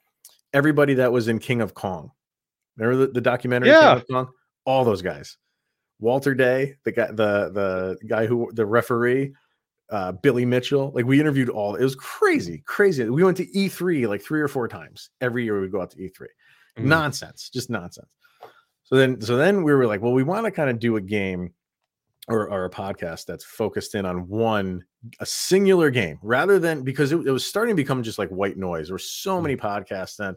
everybody 0.53 0.95
that 0.95 1.13
was 1.13 1.29
in 1.29 1.39
King 1.39 1.61
of 1.61 1.75
Kong. 1.75 2.11
Remember 2.77 3.07
the, 3.07 3.13
the 3.13 3.21
documentary 3.21 3.69
Yeah. 3.71 3.95
King 3.95 3.97
of 3.97 4.07
Kong? 4.27 4.35
All 4.65 4.85
those 4.85 5.03
guys. 5.03 5.37
Walter 6.01 6.35
Day, 6.35 6.75
the 6.85 6.93
guy, 6.93 7.07
the 7.07 7.51
the 7.51 7.99
guy 8.07 8.27
who 8.27 8.51
the 8.53 8.67
referee, 8.67 9.33
uh, 9.91 10.13
Billy 10.13 10.45
Mitchell. 10.45 10.91
Like 10.95 11.07
we 11.07 11.19
interviewed 11.21 11.49
all. 11.49 11.75
It 11.77 11.83
was 11.85 11.95
crazy, 11.95 12.63
crazy. 12.67 13.09
We 13.09 13.25
went 13.25 13.37
to 13.39 13.47
E3 13.47 14.07
like 14.09 14.21
three 14.23 14.41
or 14.43 14.49
four 14.49 14.67
times 14.69 15.11
every 15.21 15.45
year. 15.45 15.61
We'd 15.61 15.73
go 15.73 15.81
out 15.81 15.91
to 15.93 15.97
E3 15.97 16.27
Mhm. 16.77 16.85
nonsense 16.85 17.51
just 17.51 17.71
nonsense. 17.71 18.09
So 18.85 18.97
then 18.97 19.21
so 19.21 19.37
then 19.37 19.63
we 19.63 19.75
were 19.75 19.87
like 19.87 20.01
well 20.03 20.13
we 20.13 20.23
want 20.23 20.45
to 20.45 20.51
kind 20.51 20.71
of 20.71 20.79
do 20.79 20.97
a 20.97 21.01
game 21.01 21.53
or, 22.29 22.51
or 22.51 22.65
a 22.65 22.71
podcast 22.71 23.25
that's 23.27 23.45
focused 23.45 23.95
in 23.95 24.05
on 24.05 24.29
one 24.29 24.85
a 25.21 25.27
singular 25.27 25.91
game 25.91 26.19
rather 26.23 26.59
than 26.59 26.83
because 26.83 27.13
it, 27.13 27.17
it 27.27 27.31
was 27.31 27.47
starting 27.47 27.77
to 27.77 27.81
become 27.81 28.03
just 28.03 28.19
like 28.19 28.29
white 28.31 28.57
noise. 28.57 28.89
There 28.89 28.95
were 28.95 28.99
so 28.99 29.41
many 29.41 29.57
podcasts 29.57 30.17
then. 30.17 30.37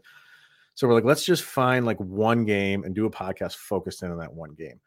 So 0.74 0.86
we're 0.86 0.94
like 0.94 1.04
let's 1.04 1.24
just 1.24 1.42
find 1.42 1.84
like 1.84 1.98
one 1.98 2.44
game 2.44 2.84
and 2.84 2.94
do 2.94 3.06
a 3.06 3.10
podcast 3.10 3.56
focused 3.56 4.02
in 4.02 4.10
on 4.10 4.18
that 4.18 4.32
one 4.32 4.54
game. 4.54 4.80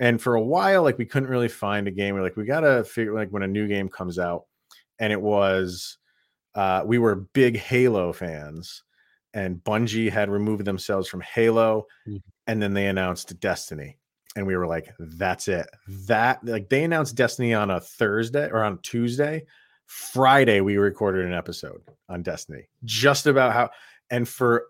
And 0.00 0.20
for 0.20 0.34
a 0.34 0.42
while 0.42 0.82
like 0.82 0.98
we 0.98 1.06
couldn't 1.06 1.28
really 1.28 1.48
find 1.48 1.86
a 1.86 1.92
game. 1.92 2.14
We're 2.14 2.22
like 2.22 2.36
we 2.36 2.44
gotta 2.44 2.84
figure 2.84 3.14
like 3.14 3.30
when 3.30 3.42
a 3.44 3.48
new 3.48 3.68
game 3.68 3.88
comes 3.88 4.18
out 4.18 4.44
and 4.98 5.12
it 5.12 5.20
was 5.20 5.98
uh 6.56 6.82
we 6.84 6.98
were 6.98 7.14
big 7.14 7.56
halo 7.56 8.12
fans 8.12 8.82
and 9.34 9.56
Bungie 9.62 10.10
had 10.10 10.28
removed 10.30 10.64
themselves 10.64 11.08
from 11.08 11.20
Halo, 11.20 11.86
Mhm. 12.06 12.22
and 12.46 12.60
then 12.62 12.74
they 12.74 12.86
announced 12.86 13.38
Destiny, 13.40 13.98
and 14.36 14.46
we 14.46 14.56
were 14.56 14.66
like, 14.66 14.92
"That's 14.98 15.48
it." 15.48 15.68
That 16.06 16.44
like 16.44 16.68
they 16.68 16.84
announced 16.84 17.14
Destiny 17.16 17.54
on 17.54 17.70
a 17.70 17.80
Thursday 17.80 18.48
or 18.50 18.64
on 18.64 18.78
Tuesday. 18.82 19.44
Friday, 19.86 20.60
we 20.60 20.76
recorded 20.76 21.26
an 21.26 21.32
episode 21.34 21.82
on 22.08 22.22
Destiny, 22.22 22.68
just 22.84 23.26
about 23.26 23.52
how. 23.52 23.70
And 24.10 24.28
for 24.28 24.66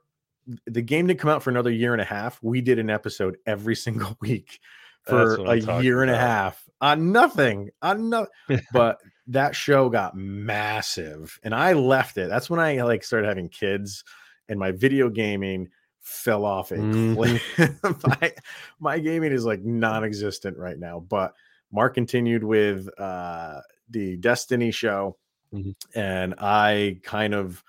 the 0.66 0.82
game 0.82 1.08
to 1.08 1.14
come 1.14 1.30
out 1.30 1.42
for 1.42 1.50
another 1.50 1.70
year 1.70 1.92
and 1.92 2.00
a 2.00 2.06
half, 2.06 2.38
we 2.42 2.60
did 2.60 2.78
an 2.78 2.90
episode 2.90 3.36
every 3.46 3.76
single 3.86 4.16
week 4.20 4.58
for 5.02 5.28
That's 5.28 5.38
what 5.38 5.48
I'm 5.50 5.80
a 5.80 5.82
year 5.82 6.02
and 6.02 6.10
a 6.10 6.16
half 6.16 6.62
on 6.80 7.12
nothing, 7.12 7.70
on 7.82 8.08
nothing. 8.10 8.30
but 8.72 8.98
that 9.28 9.54
show 9.54 9.88
got 9.90 10.16
massive, 10.16 11.38
and 11.42 11.54
I 11.54 11.72
left 11.74 12.16
it. 12.18 12.28
That's 12.28 12.50
when 12.50 12.60
I 12.60 12.80
like 12.82 13.04
started 13.04 13.28
having 13.28 13.48
kids 13.48 14.02
and 14.50 14.58
my 14.60 14.72
video 14.72 15.08
gaming 15.08 15.70
fell 16.00 16.44
off 16.44 16.72
a 16.72 16.76
Mhm. 16.76 17.14
cliff. 17.14 18.06
my, 18.20 18.32
my 18.78 18.98
gaming 18.98 19.32
is 19.32 19.44
like 19.46 19.62
non-existent 19.62 20.58
right 20.58 20.78
now. 20.78 21.00
But 21.00 21.34
Mark 21.72 21.94
continued 21.94 22.44
with 22.44 22.88
uh 22.98 23.60
the 23.88 24.16
Destiny 24.18 24.70
show, 24.70 25.16
Mhm. 25.54 25.74
and 25.94 26.34
I 26.38 27.00
kind 27.02 27.34
of 27.34 27.62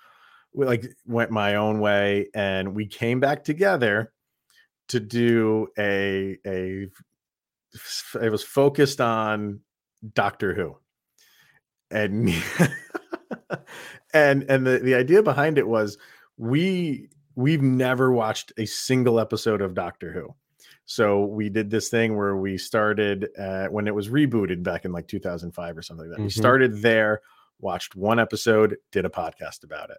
like 0.54 0.84
went 1.06 1.30
my 1.30 1.54
own 1.54 1.80
way, 1.80 2.28
and 2.34 2.74
we 2.74 2.86
came 2.86 3.20
back 3.20 3.44
together 3.44 4.12
to 4.88 5.00
do 5.00 5.68
a 5.78 6.38
a 6.46 6.88
it 8.20 8.30
was 8.30 8.42
focused 8.44 9.00
on 9.00 9.60
Doctor 10.14 10.52
Who. 10.54 10.76
And 11.90 12.28
and 14.14 14.44
and 14.48 14.66
the, 14.66 14.78
the 14.78 14.94
idea 14.94 15.22
behind 15.22 15.58
it 15.58 15.66
was 15.66 15.98
we 16.36 17.08
we've 17.34 17.62
never 17.62 18.12
watched 18.12 18.52
a 18.58 18.66
single 18.66 19.18
episode 19.18 19.62
of 19.62 19.74
Doctor 19.74 20.12
Who. 20.12 20.34
So 20.84 21.24
we 21.24 21.48
did 21.48 21.70
this 21.70 21.88
thing 21.88 22.16
where 22.16 22.36
we 22.36 22.58
started 22.58 23.28
uh, 23.38 23.66
when 23.68 23.86
it 23.86 23.94
was 23.94 24.08
rebooted 24.08 24.62
back 24.62 24.84
in 24.84 24.92
like 24.92 25.08
2005 25.08 25.76
or 25.78 25.82
something 25.82 26.08
like 26.08 26.16
that. 26.16 26.22
We 26.22 26.28
Mhm. 26.28 26.32
started 26.32 26.82
there, 26.82 27.20
watched 27.60 27.94
one 27.94 28.18
episode, 28.18 28.76
did 28.90 29.04
a 29.06 29.08
podcast 29.08 29.64
about 29.64 29.90
it. 29.90 29.98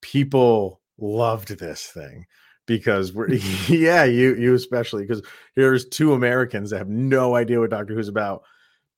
People 0.00 0.80
loved 0.98 1.58
this 1.58 1.86
thing 1.86 2.26
because 2.66 3.12
we're 3.12 3.28
yeah, 3.68 4.04
you 4.04 4.34
you 4.36 4.54
especially 4.54 5.02
because 5.02 5.22
here's 5.56 5.86
two 5.88 6.12
Americans 6.12 6.70
that 6.70 6.78
have 6.78 6.88
no 6.88 7.34
idea 7.34 7.58
what 7.60 7.70
Doctor 7.70 7.94
Who's 7.94 8.08
about 8.08 8.42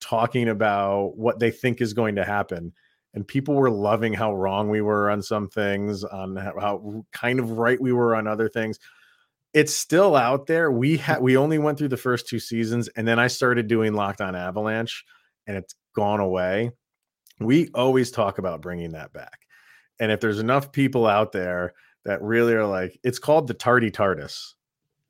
talking 0.00 0.48
about 0.48 1.16
what 1.16 1.38
they 1.38 1.50
think 1.50 1.80
is 1.80 1.94
going 1.94 2.16
to 2.16 2.24
happen 2.24 2.72
and 3.14 3.26
people 3.26 3.54
were 3.54 3.70
loving 3.70 4.12
how 4.12 4.34
wrong 4.34 4.68
we 4.68 4.80
were 4.80 5.08
on 5.08 5.22
some 5.22 5.48
things 5.48 6.04
on 6.04 6.36
how, 6.36 6.52
how 6.60 7.06
kind 7.12 7.38
of 7.38 7.52
right 7.52 7.80
we 7.80 7.92
were 7.92 8.14
on 8.14 8.26
other 8.26 8.48
things. 8.48 8.78
It's 9.52 9.72
still 9.72 10.16
out 10.16 10.46
there. 10.46 10.70
We 10.70 10.96
had 10.96 11.22
we 11.22 11.36
only 11.36 11.58
went 11.58 11.78
through 11.78 11.88
the 11.88 11.96
first 11.96 12.28
two 12.28 12.40
seasons 12.40 12.88
and 12.88 13.06
then 13.06 13.18
i 13.20 13.28
started 13.28 13.68
doing 13.68 13.94
locked 13.94 14.20
on 14.20 14.34
avalanche 14.34 15.04
and 15.46 15.56
it's 15.56 15.74
gone 15.94 16.20
away. 16.20 16.72
We 17.40 17.68
always 17.74 18.10
talk 18.10 18.38
about 18.38 18.60
bringing 18.60 18.92
that 18.92 19.12
back 19.12 19.40
and 20.00 20.10
if 20.10 20.20
there's 20.20 20.40
enough 20.40 20.72
people 20.72 21.06
out 21.06 21.32
there 21.32 21.74
that 22.04 22.20
really 22.22 22.54
are 22.54 22.66
like 22.66 22.98
it's 23.04 23.18
called 23.18 23.46
the 23.46 23.54
tardy 23.54 23.90
tardis 23.90 24.53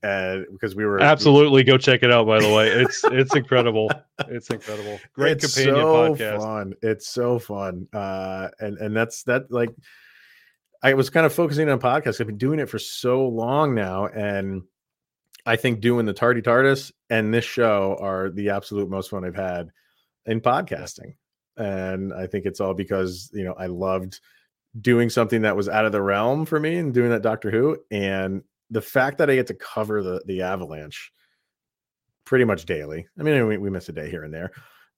and 0.04 0.46
because 0.52 0.76
we 0.76 0.84
were 0.84 1.00
Absolutely, 1.00 1.64
go 1.64 1.78
check 1.78 2.02
it 2.02 2.12
out. 2.12 2.26
By 2.26 2.38
the 2.38 2.52
way, 2.52 2.68
it's 2.68 3.02
it's 3.04 3.34
incredible. 3.34 3.90
It's 4.28 4.48
incredible. 4.48 5.00
Great 5.12 5.42
it's 5.42 5.56
companion 5.56 5.82
so 5.82 6.14
podcast. 6.14 6.38
Fun. 6.38 6.74
It's 6.82 7.08
so 7.08 7.40
fun. 7.40 7.88
Uh, 7.92 8.46
and 8.60 8.78
and 8.78 8.96
that's 8.96 9.24
that. 9.24 9.50
Like, 9.50 9.70
I 10.84 10.94
was 10.94 11.10
kind 11.10 11.26
of 11.26 11.32
focusing 11.32 11.68
on 11.68 11.80
podcasts. 11.80 12.20
I've 12.20 12.28
been 12.28 12.38
doing 12.38 12.60
it 12.60 12.68
for 12.68 12.78
so 12.78 13.26
long 13.26 13.74
now, 13.74 14.06
and 14.06 14.62
I 15.46 15.56
think 15.56 15.80
doing 15.80 16.06
the 16.06 16.12
Tardy 16.12 16.42
Tardis 16.42 16.92
and 17.10 17.34
this 17.34 17.44
show 17.44 17.98
are 18.00 18.30
the 18.30 18.50
absolute 18.50 18.88
most 18.88 19.10
fun 19.10 19.24
I've 19.24 19.34
had 19.34 19.70
in 20.26 20.40
podcasting. 20.40 21.16
And 21.56 22.14
I 22.14 22.28
think 22.28 22.46
it's 22.46 22.60
all 22.60 22.74
because 22.74 23.30
you 23.34 23.42
know 23.42 23.54
I 23.58 23.66
loved 23.66 24.20
doing 24.80 25.10
something 25.10 25.42
that 25.42 25.56
was 25.56 25.68
out 25.68 25.86
of 25.86 25.92
the 25.92 26.02
realm 26.02 26.46
for 26.46 26.60
me 26.60 26.76
and 26.76 26.94
doing 26.94 27.10
that 27.10 27.22
Doctor 27.22 27.50
Who, 27.50 27.78
and 27.90 28.44
the 28.70 28.80
fact 28.82 29.18
that 29.18 29.30
I 29.30 29.34
get 29.36 29.46
to 29.48 29.54
cover 29.54 30.02
the 30.02 30.22
the 30.26 30.42
Avalanche 30.42 31.12
pretty 32.24 32.44
much 32.44 32.64
daily. 32.64 33.06
I 33.18 33.22
mean, 33.22 33.46
we, 33.46 33.58
we 33.58 33.70
miss 33.70 33.88
a 33.88 33.92
day 33.92 34.10
here 34.10 34.24
and 34.24 34.32
there. 34.32 34.50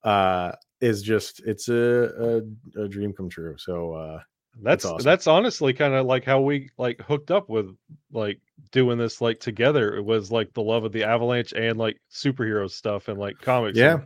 Uh, 0.05 0.53
is 0.81 1.03
just 1.03 1.41
it's 1.47 1.69
a, 1.69 2.43
a, 2.77 2.83
a 2.83 2.89
dream 2.89 3.13
come 3.13 3.29
true. 3.29 3.57
So 3.59 3.95
uh, 3.95 4.21
That's 4.63 4.85
awesome. 4.85 5.05
that's 5.05 5.27
honestly 5.27 5.73
kind 5.73 5.95
of 5.95 6.07
like 6.07 6.25
how 6.25 6.41
we 6.41 6.71
like 6.79 7.01
hooked 7.01 7.31
up 7.31 7.49
with 7.49 7.75
like 8.13 8.41
doing 8.73 8.99
this 8.99 9.21
like 9.21 9.41
together. 9.41 9.97
It 9.97 10.05
was 10.05 10.31
like 10.31 10.53
the 10.53 10.63
love 10.63 10.85
of 10.85 10.93
the 10.93 11.05
Avalanche 11.05 11.53
and 11.55 11.77
like 11.79 11.99
superhero 12.13 12.71
stuff 12.71 13.09
and 13.09 13.19
like 13.19 13.37
comics. 13.41 13.77
yeah, 13.79 14.01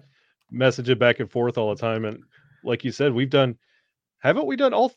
message 0.51 0.89
it 0.89 0.99
back 0.99 1.21
and 1.21 1.31
forth 1.31 1.59
all 1.59 1.75
the 1.75 1.81
time. 1.81 2.05
And 2.05 2.23
like 2.65 2.85
you 2.85 2.93
said, 2.93 3.13
we've 3.13 3.29
done 3.31 3.57
haven't 4.21 4.47
we 4.47 4.57
done 4.57 4.73
all 4.75 4.93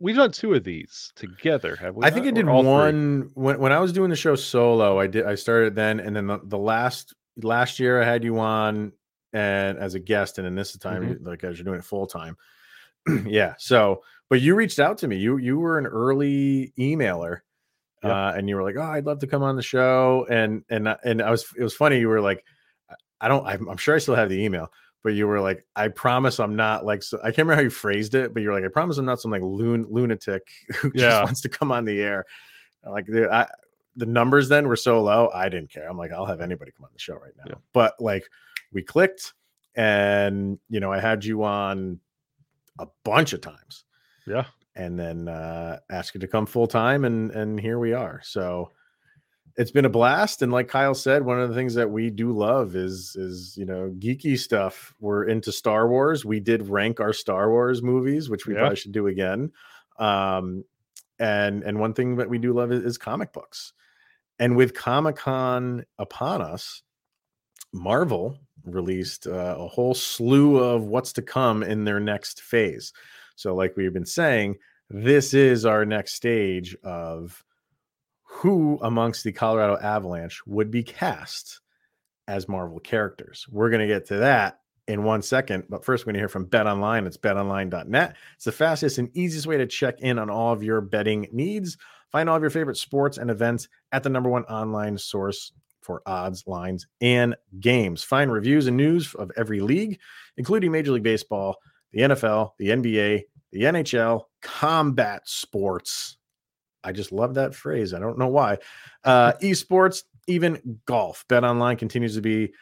we've 0.00 0.16
done 0.16 0.32
two 0.32 0.54
of 0.54 0.64
these 0.64 1.12
together, 1.16 1.76
have 1.76 1.94
we? 1.96 2.04
I 2.04 2.10
think 2.10 2.26
I 2.26 2.30
did 2.30 2.44
three? 2.46 2.52
one 2.54 3.30
when 3.34 3.58
when 3.58 3.72
I 3.72 3.80
was 3.80 3.92
doing 3.92 4.10
the 4.10 4.16
show 4.16 4.34
solo. 4.36 4.98
I 4.98 5.06
did 5.06 5.26
I 5.26 5.34
started 5.34 5.74
then, 5.74 6.00
and 6.00 6.14
then 6.14 6.26
the, 6.26 6.40
the 6.44 6.58
last 6.58 7.14
last 7.42 7.78
year 7.78 8.00
I 8.00 8.04
had 8.04 8.24
you 8.24 8.38
on 8.38 8.92
and 9.32 9.78
as 9.78 9.94
a 9.94 9.98
guest, 10.00 10.38
and 10.38 10.46
then 10.46 10.54
this 10.54 10.76
time 10.76 11.02
Mm-hmm. 11.04 11.26
like 11.26 11.44
as 11.44 11.58
you're 11.58 11.64
doing 11.64 11.78
it 11.78 11.84
full 11.84 12.06
time. 12.06 12.36
yeah. 13.26 13.54
So, 13.58 14.02
but 14.30 14.40
you 14.40 14.54
reached 14.54 14.78
out 14.78 14.98
to 14.98 15.08
me. 15.08 15.16
You 15.16 15.36
you 15.38 15.58
were 15.58 15.78
an 15.78 15.86
early 15.86 16.72
emailer. 16.78 17.40
Uh, 18.00 18.32
and 18.36 18.48
you 18.48 18.54
were 18.54 18.62
like, 18.62 18.76
"Oh, 18.78 18.82
I'd 18.82 19.06
love 19.06 19.18
to 19.18 19.26
come 19.26 19.42
on 19.42 19.56
the 19.56 19.62
show," 19.62 20.24
and 20.30 20.62
and 20.70 20.86
and 21.02 21.20
I 21.20 21.32
was. 21.32 21.44
It 21.58 21.64
was 21.64 21.74
funny. 21.74 21.98
You 21.98 22.06
were 22.06 22.20
like, 22.20 22.44
"I 23.20 23.26
don't. 23.26 23.44
I'm, 23.44 23.68
I'm 23.68 23.76
sure 23.76 23.96
I 23.96 23.98
still 23.98 24.14
have 24.14 24.28
the 24.28 24.40
email, 24.40 24.70
but 25.04 25.14
you 25.14 25.26
were 25.26 25.40
like, 25.40 25.64
I 25.76 25.88
promise 25.88 26.40
I'm 26.40 26.56
not 26.56 26.84
like. 26.84 27.02
So, 27.02 27.18
I 27.18 27.26
can't 27.26 27.38
remember 27.38 27.54
how 27.56 27.60
you 27.62 27.70
phrased 27.70 28.14
it, 28.14 28.34
but 28.34 28.42
you're 28.42 28.52
like, 28.54 28.64
I 28.64 28.68
promise 28.68 28.98
I'm 28.98 29.04
not 29.04 29.20
some 29.20 29.30
like 29.30 29.42
loon, 29.42 29.86
lunatic 29.90 30.46
who 30.76 30.90
just 30.92 31.22
wants 31.24 31.40
to 31.42 31.48
come 31.48 31.70
on 31.72 31.84
the 31.84 32.00
air. 32.00 32.24
Like 32.84 33.06
the 33.06 33.32
I, 33.32 33.46
the 33.96 34.06
numbers 34.06 34.48
then 34.48 34.68
were 34.68 34.76
so 34.76 35.02
low, 35.02 35.30
I 35.34 35.48
didn't 35.48 35.70
care. 35.72 35.88
I'm 35.88 35.98
like, 35.98 36.12
I'll 36.12 36.26
have 36.26 36.40
anybody 36.40 36.70
come 36.76 36.84
on 36.84 36.90
the 36.92 36.98
show 37.00 37.14
right 37.14 37.32
now. 37.36 37.44
Yeah. 37.48 37.54
But 37.72 38.00
like, 38.00 38.28
we 38.72 38.82
clicked, 38.82 39.34
and 39.74 40.58
you 40.68 40.80
know, 40.80 40.92
I 40.92 41.00
had 41.00 41.24
you 41.24 41.42
on 41.44 42.00
a 42.78 42.86
bunch 43.04 43.32
of 43.32 43.40
times, 43.40 43.84
Yeah. 44.26 44.44
and 44.76 44.98
then 44.98 45.26
uh 45.28 45.78
asked 45.90 46.14
you 46.14 46.20
to 46.20 46.28
come 46.28 46.46
full 46.46 46.66
time, 46.66 47.04
and 47.04 47.30
and 47.32 47.58
here 47.58 47.78
we 47.78 47.92
are. 47.92 48.20
So 48.22 48.70
it's 49.58 49.72
been 49.72 49.84
a 49.84 49.90
blast 49.90 50.40
and 50.40 50.52
like 50.52 50.68
kyle 50.68 50.94
said 50.94 51.24
one 51.24 51.40
of 51.40 51.48
the 51.48 51.54
things 51.54 51.74
that 51.74 51.90
we 51.90 52.08
do 52.10 52.32
love 52.32 52.76
is 52.76 53.16
is 53.16 53.56
you 53.58 53.66
know 53.66 53.92
geeky 53.98 54.38
stuff. 54.38 54.94
We're 55.00 55.24
into 55.24 55.52
star 55.52 55.88
wars. 55.88 56.24
We 56.24 56.38
did 56.40 56.68
rank 56.68 57.00
our 57.00 57.12
star 57.12 57.50
wars 57.50 57.82
movies 57.82 58.30
which 58.30 58.46
we 58.46 58.54
Yeah. 58.54 58.60
probably 58.60 58.76
should 58.76 58.92
do 58.92 59.08
again. 59.08 59.52
Um 59.98 60.64
and 61.18 61.64
and 61.64 61.80
one 61.80 61.92
thing 61.92 62.16
that 62.16 62.30
we 62.30 62.38
do 62.38 62.52
love 62.54 62.70
is, 62.72 62.84
is 62.84 62.98
comic 62.98 63.32
books. 63.32 63.72
And 64.38 64.56
with 64.56 64.72
comic-con 64.72 65.84
upon 65.98 66.40
us 66.40 66.82
marvel 67.72 68.38
released 68.64 69.26
uh, 69.26 69.56
a 69.58 69.66
whole 69.66 69.94
slew 69.94 70.58
of 70.58 70.84
what's 70.84 71.12
to 71.14 71.22
come 71.22 71.62
in 71.62 71.84
their 71.84 72.00
next 72.00 72.42
phase. 72.42 72.92
So 73.34 73.54
like 73.54 73.76
we've 73.76 73.92
been 73.92 74.06
saying 74.06 74.56
this 74.90 75.34
is 75.34 75.66
our 75.66 75.84
next 75.84 76.14
stage 76.14 76.76
of 76.84 77.44
who 78.38 78.78
amongst 78.82 79.24
the 79.24 79.32
Colorado 79.32 79.76
Avalanche 79.76 80.46
would 80.46 80.70
be 80.70 80.84
cast 80.84 81.60
as 82.28 82.48
Marvel 82.48 82.78
characters. 82.78 83.44
We're 83.50 83.68
going 83.68 83.80
to 83.80 83.92
get 83.92 84.06
to 84.06 84.18
that 84.18 84.60
in 84.86 85.02
one 85.02 85.22
second, 85.22 85.64
but 85.68 85.84
first 85.84 86.02
we're 86.02 86.12
going 86.12 86.14
to 86.14 86.20
hear 86.20 86.28
from 86.28 86.44
Bet 86.44 86.68
Online. 86.68 87.04
It's 87.04 87.16
betonline.net. 87.16 88.14
It's 88.36 88.44
the 88.44 88.52
fastest 88.52 88.98
and 88.98 89.10
easiest 89.16 89.48
way 89.48 89.56
to 89.56 89.66
check 89.66 90.02
in 90.02 90.20
on 90.20 90.30
all 90.30 90.52
of 90.52 90.62
your 90.62 90.80
betting 90.80 91.26
needs. 91.32 91.78
Find 92.12 92.28
all 92.28 92.36
of 92.36 92.42
your 92.42 92.50
favorite 92.50 92.76
sports 92.76 93.18
and 93.18 93.28
events 93.28 93.68
at 93.90 94.04
the 94.04 94.08
number 94.08 94.30
one 94.30 94.44
online 94.44 94.98
source 94.98 95.50
for 95.82 96.02
odds, 96.06 96.44
lines, 96.46 96.86
and 97.00 97.34
games. 97.58 98.04
Find 98.04 98.30
reviews 98.30 98.68
and 98.68 98.76
news 98.76 99.16
of 99.16 99.32
every 99.36 99.58
league, 99.58 99.98
including 100.36 100.70
Major 100.70 100.92
League 100.92 101.02
Baseball, 101.02 101.56
the 101.90 102.02
NFL, 102.02 102.52
the 102.56 102.68
NBA, 102.68 103.24
the 103.50 103.62
NHL, 103.62 104.26
combat 104.42 105.22
sports. 105.24 106.17
I 106.84 106.92
just 106.92 107.12
love 107.12 107.34
that 107.34 107.54
phrase. 107.54 107.94
I 107.94 107.98
don't 107.98 108.18
know 108.18 108.28
why. 108.28 108.58
Uh, 109.04 109.32
esports, 109.42 110.04
even 110.26 110.80
golf. 110.86 111.24
Bet 111.28 111.44
Online 111.44 111.76
continues 111.76 112.14
to 112.14 112.20
be 112.20 112.52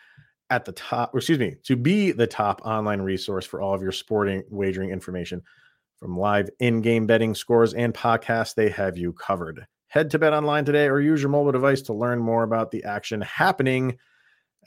at 0.51 0.65
the 0.65 0.73
top, 0.73 1.15
or 1.15 1.19
excuse 1.19 1.39
me, 1.39 1.57
to 1.65 1.77
be 1.77 2.13
the 2.13 2.27
top 2.27 2.63
online 2.65 3.01
resource 3.01 3.45
for 3.45 3.61
all 3.61 3.75
of 3.75 3.83
your 3.83 3.93
sporting 3.93 4.45
wagering 4.51 4.91
information. 4.91 5.43
From 5.99 6.19
live 6.19 6.51
in 6.61 6.83
game 6.83 7.07
betting 7.07 7.35
scores 7.35 7.73
and 7.73 7.95
podcasts, 7.95 8.55
they 8.55 8.69
have 8.69 8.99
you 8.99 9.15
covered. 9.15 9.67
Head 9.89 10.11
to 10.11 10.19
Bet 10.19 10.35
Online 10.35 10.65
today 10.65 10.89
or 10.89 11.01
use 11.01 11.23
your 11.23 11.31
mobile 11.31 11.53
device 11.53 11.81
to 11.83 11.95
learn 11.95 12.19
more 12.19 12.43
about 12.43 12.71
the 12.71 12.85
action 12.85 13.23
happening. 13.23 13.99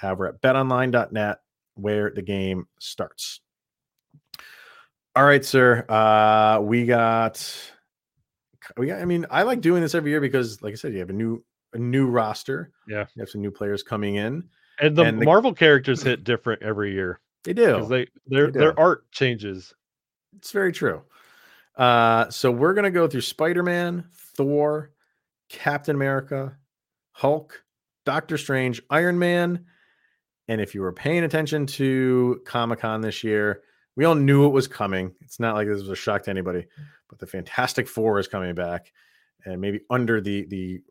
We're 0.02 0.28
at 0.28 0.42
betonline.net 0.42 1.38
where 1.76 2.12
the 2.12 2.22
game 2.22 2.68
starts. 2.80 3.42
All 5.16 5.26
right, 5.26 5.44
sir. 5.44 5.86
Uh, 5.90 6.62
we 6.62 6.86
got 6.86 7.46
we 8.78 8.88
got, 8.88 9.02
I 9.02 9.06
mean, 9.06 9.26
I 9.30 9.44
like 9.44 9.62
doing 9.62 9.82
this 9.82 9.96
every 9.96 10.12
year 10.12 10.22
because, 10.22 10.62
like 10.62 10.74
I 10.74 10.76
said, 10.76 10.94
you 10.94 11.00
have 11.00 11.10
a 11.10 11.14
new 11.14 11.44
a 11.74 11.78
new 11.78 12.08
roster. 12.08 12.72
Yeah. 12.88 13.06
You 13.16 13.22
have 13.22 13.30
some 13.30 13.42
new 13.42 13.52
players 13.52 13.84
coming 13.84 14.16
in. 14.16 14.44
And 14.82 14.96
the 14.96 15.04
And 15.04 15.20
the- 15.22 15.26
Marvel 15.26 15.54
characters 15.54 16.02
hit 16.04 16.24
different 16.24 16.64
every 16.64 16.94
year 16.94 17.20
They 17.44 17.54
do. 17.54 17.74
because 17.74 17.90
they 17.90 18.08
their 18.28 18.50
They 18.52 18.60
their 18.60 18.80
art 18.80 19.12
changes. 19.12 19.74
It's 20.38 20.52
very 20.52 20.72
true. 20.72 21.02
Uh, 21.76 22.30
so 22.30 22.52
we're 22.52 22.74
gonna 22.74 22.92
go 22.92 23.08
through 23.08 23.22
Spider-Man, 23.22 24.06
Thor, 24.36 24.92
Captain 25.50 25.96
America, 25.96 26.58
Hulk, 27.12 27.64
Doctor 28.06 28.38
Strange, 28.38 28.82
Iron 28.90 29.18
Man. 29.20 29.66
And 30.48 30.60
if 30.62 30.74
you 30.74 30.82
were 30.82 30.92
paying 30.94 31.24
attention 31.24 31.68
to 31.68 32.42
Comic-Con 32.46 33.02
this 33.02 33.24
year, 33.24 33.62
we 33.96 34.06
all 34.06 34.16
knew 34.16 34.46
it 34.48 34.50
was 34.50 34.68
coming. 34.68 35.14
It's 35.22 35.40
not 35.40 35.54
like 35.56 35.68
this 35.68 35.80
was 35.82 35.90
a 35.90 35.96
shock 35.96 36.24
to 36.24 36.32
anybody, 36.32 36.66
but 37.10 37.20
the 37.20 37.28
Fantastic 37.28 37.88
Four 37.88 38.20
is 38.20 38.28
coming 38.28 38.56
back, 38.56 38.92
and 39.46 39.60
maybe 39.60 39.82
under 39.90 40.22
the 40.22 40.46
the 40.48 40.82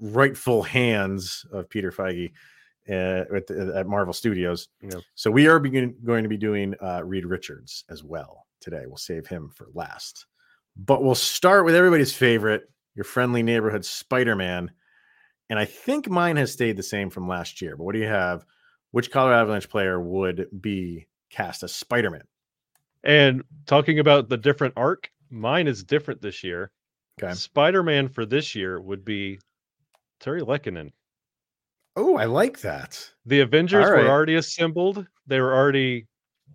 rightful 0.00 0.62
hands 0.62 1.46
of 1.52 1.70
Peter 1.70 1.92
Feige 1.92 2.32
uh, 2.88 3.24
at, 3.34 3.50
at 3.50 3.86
Marvel 3.86 4.12
Studios. 4.12 4.68
Yeah. 4.82 4.98
So 5.14 5.30
we 5.30 5.46
are 5.46 5.58
begin, 5.60 5.94
going 6.04 6.24
to 6.24 6.28
be 6.28 6.36
doing 6.36 6.74
uh, 6.82 7.02
Reed 7.04 7.24
Richards 7.24 7.84
as 7.88 8.02
well 8.02 8.46
today. 8.60 8.82
We'll 8.86 8.96
save 8.96 9.26
him 9.26 9.50
for 9.54 9.68
last, 9.72 10.26
but 10.76 11.02
we'll 11.02 11.14
start 11.14 11.64
with 11.64 11.74
everybody's 11.74 12.12
favorite, 12.12 12.68
your 12.94 13.04
friendly 13.04 13.42
neighborhood 13.42 13.84
Spider-Man. 13.84 14.70
And 15.50 15.58
I 15.58 15.64
think 15.64 16.08
mine 16.08 16.36
has 16.36 16.52
stayed 16.52 16.76
the 16.76 16.82
same 16.82 17.10
from 17.10 17.28
last 17.28 17.62
year. 17.62 17.76
But 17.76 17.84
what 17.84 17.92
do 17.92 18.00
you 18.00 18.08
have? 18.08 18.44
Which 18.90 19.10
Colorado 19.10 19.42
Avalanche 19.42 19.68
player 19.68 20.00
would 20.00 20.48
be 20.60 21.06
cast 21.30 21.62
as 21.62 21.74
Spider-Man? 21.74 22.24
And 23.02 23.44
talking 23.66 23.98
about 23.98 24.28
the 24.28 24.38
different 24.38 24.74
arc, 24.76 25.10
mine 25.34 25.66
is 25.66 25.84
different 25.84 26.22
this 26.22 26.44
year. 26.44 26.70
Okay. 27.22 27.34
Spider-Man 27.34 28.08
for 28.08 28.24
this 28.24 28.54
year 28.54 28.80
would 28.80 29.04
be 29.04 29.38
Terry 30.20 30.42
Lehkonen. 30.42 30.92
Oh, 31.96 32.16
I 32.16 32.24
like 32.24 32.60
that. 32.60 33.10
The 33.26 33.40
Avengers 33.40 33.86
right. 33.86 34.04
were 34.04 34.10
already 34.10 34.34
assembled. 34.36 35.06
They 35.26 35.40
were 35.40 35.54
already 35.54 36.06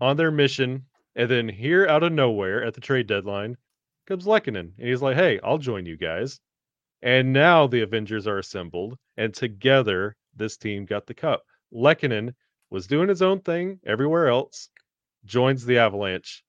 on 0.01 0.17
their 0.17 0.31
mission. 0.31 0.85
And 1.15 1.29
then 1.29 1.47
here 1.47 1.87
out 1.87 2.03
of 2.03 2.11
nowhere 2.11 2.63
at 2.63 2.73
the 2.73 2.81
trade 2.81 3.07
deadline 3.07 3.55
comes 4.07 4.25
Lehkonen. 4.25 4.71
And 4.77 4.87
he's 4.87 5.01
like, 5.01 5.15
hey, 5.15 5.39
I'll 5.43 5.57
join 5.57 5.85
you 5.85 5.97
guys. 5.97 6.39
And 7.01 7.31
now 7.31 7.67
the 7.67 7.81
Avengers 7.81 8.27
are 8.27 8.39
assembled. 8.39 8.97
And 9.15 9.33
together, 9.33 10.15
this 10.35 10.57
team 10.57 10.85
got 10.85 11.07
the 11.07 11.13
cup. 11.13 11.43
Lehkonen 11.73 12.33
was 12.69 12.87
doing 12.87 13.07
his 13.07 13.21
own 13.21 13.39
thing 13.39 13.79
everywhere 13.85 14.27
else, 14.27 14.69
joins 15.25 15.65
the 15.65 15.77
Avalanche, 15.77 16.43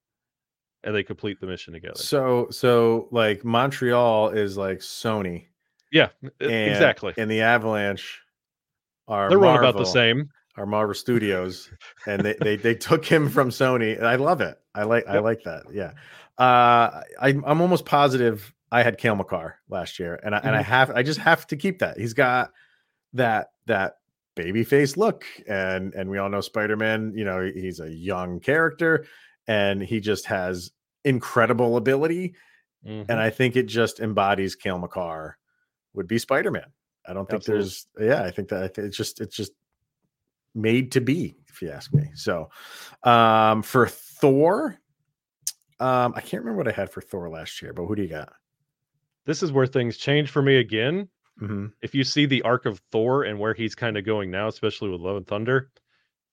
and 0.85 0.95
they 0.95 1.03
complete 1.03 1.41
the 1.41 1.47
mission 1.47 1.73
together. 1.73 1.97
So, 1.97 2.49
so 2.51 3.09
like 3.11 3.45
Montreal 3.45 4.31
is 4.31 4.57
like 4.57 4.79
Sony, 4.79 5.47
Yeah, 5.93 6.09
and, 6.23 6.33
exactly. 6.41 7.15
and 7.17 7.31
the 7.31 7.41
Avalanche 7.43 8.21
are 9.09 9.29
They're 9.29 9.39
run 9.39 9.57
about 9.57 9.77
the 9.77 9.85
same. 9.85 10.31
our 10.57 10.67
Marvel 10.67 10.95
Studios, 10.95 11.71
and 12.07 12.25
they, 12.25 12.35
they 12.35 12.57
they 12.57 12.75
took 12.75 13.05
him 13.05 13.29
from 13.29 13.51
Sony. 13.51 13.97
And 13.97 14.07
I 14.07 14.17
love 14.17 14.41
it. 14.41 14.59
I 14.75 14.85
like 14.85 15.07
I 15.07 15.19
like 15.19 15.43
that. 15.45 15.65
Yeah, 15.73 15.93
uh, 16.39 17.03
I 17.21 17.29
I'm 17.29 17.45
almost 17.61 17.85
positive 17.85 18.53
I 18.73 18.83
had 18.83 18.99
Cale 18.99 19.17
Makar 19.17 19.59
last 19.69 19.99
year, 19.99 20.21
and 20.23 20.35
I 20.35 20.39
and 20.39 20.55
I 20.55 20.61
Mhm. 20.63 20.67
have 20.67 20.91
I 20.91 21.03
just 21.03 21.19
have 21.21 21.47
to 21.49 21.57
keep 21.57 21.81
that. 21.81 21.99
He's 21.99 22.15
got 22.15 22.53
that 23.15 23.51
that 23.67 23.99
baby 24.37 24.63
face 24.65 24.97
look, 24.97 25.25
and 25.49 25.93
and 25.95 26.09
we 26.09 26.19
all 26.19 26.29
know 26.29 26.41
Spider 26.41 26.77
Man. 26.77 27.13
You 27.17 27.25
know, 27.25 27.51
he's 27.53 27.81
a 27.81 27.91
young 27.91 28.39
character, 28.39 29.07
and 29.47 29.83
he 29.83 30.01
just 30.01 30.27
has 30.27 30.71
incredible 31.05 31.77
ability, 31.77 32.35
Mhm. 32.87 33.07
and 33.09 33.21
I 33.21 33.31
think 33.31 33.57
it 33.57 33.67
just 33.67 34.01
embodies 34.01 34.55
Cale 34.55 34.79
Makar 34.79 35.37
would 35.95 36.07
be 36.07 36.19
Spider 36.19 36.51
Man. 36.51 36.73
I 37.07 37.13
don't 37.15 37.29
think 37.29 37.41
Absolutely. 37.41 37.63
there's 37.65 37.87
yeah, 37.99 38.23
I 38.23 38.31
think 38.31 38.49
that 38.51 38.77
it's 38.79 38.97
just 38.97 39.21
it's 39.21 39.37
just 39.37 39.53
made 40.55 40.93
to 40.93 41.01
be, 41.01 41.37
if 41.49 41.63
you 41.63 41.71
ask 41.71 41.93
me. 41.95 42.11
So 42.15 42.51
um 43.03 43.63
for 43.63 43.87
Thor, 43.89 44.79
um, 45.79 46.13
I 46.15 46.21
can't 46.21 46.43
remember 46.43 46.59
what 46.59 46.69
I 46.69 46.73
had 46.73 46.91
for 46.91 47.01
Thor 47.01 47.31
last 47.31 47.63
year, 47.63 47.73
but 47.73 47.87
who 47.87 47.97
do 47.97 48.03
you 48.03 48.09
got? 48.09 48.33
this 49.27 49.43
is 49.43 49.53
where 49.53 49.67
things 49.67 49.97
change 49.97 50.31
for 50.31 50.43
me 50.43 50.57
again. 50.57 51.09
hmm 51.39 51.67
if 51.83 51.95
you 51.95 52.03
see 52.05 52.27
the 52.27 52.43
arc 52.43 52.67
of 52.67 52.81
Thor 52.91 53.25
and 53.25 53.39
where 53.39 53.55
he's 53.55 53.75
kind 53.75 53.97
of 53.97 54.05
going 54.05 54.31
now, 54.31 54.49
especially 54.49 54.89
with 54.91 55.01
Love 55.01 55.17
and 55.17 55.27
Thunder, 55.27 55.71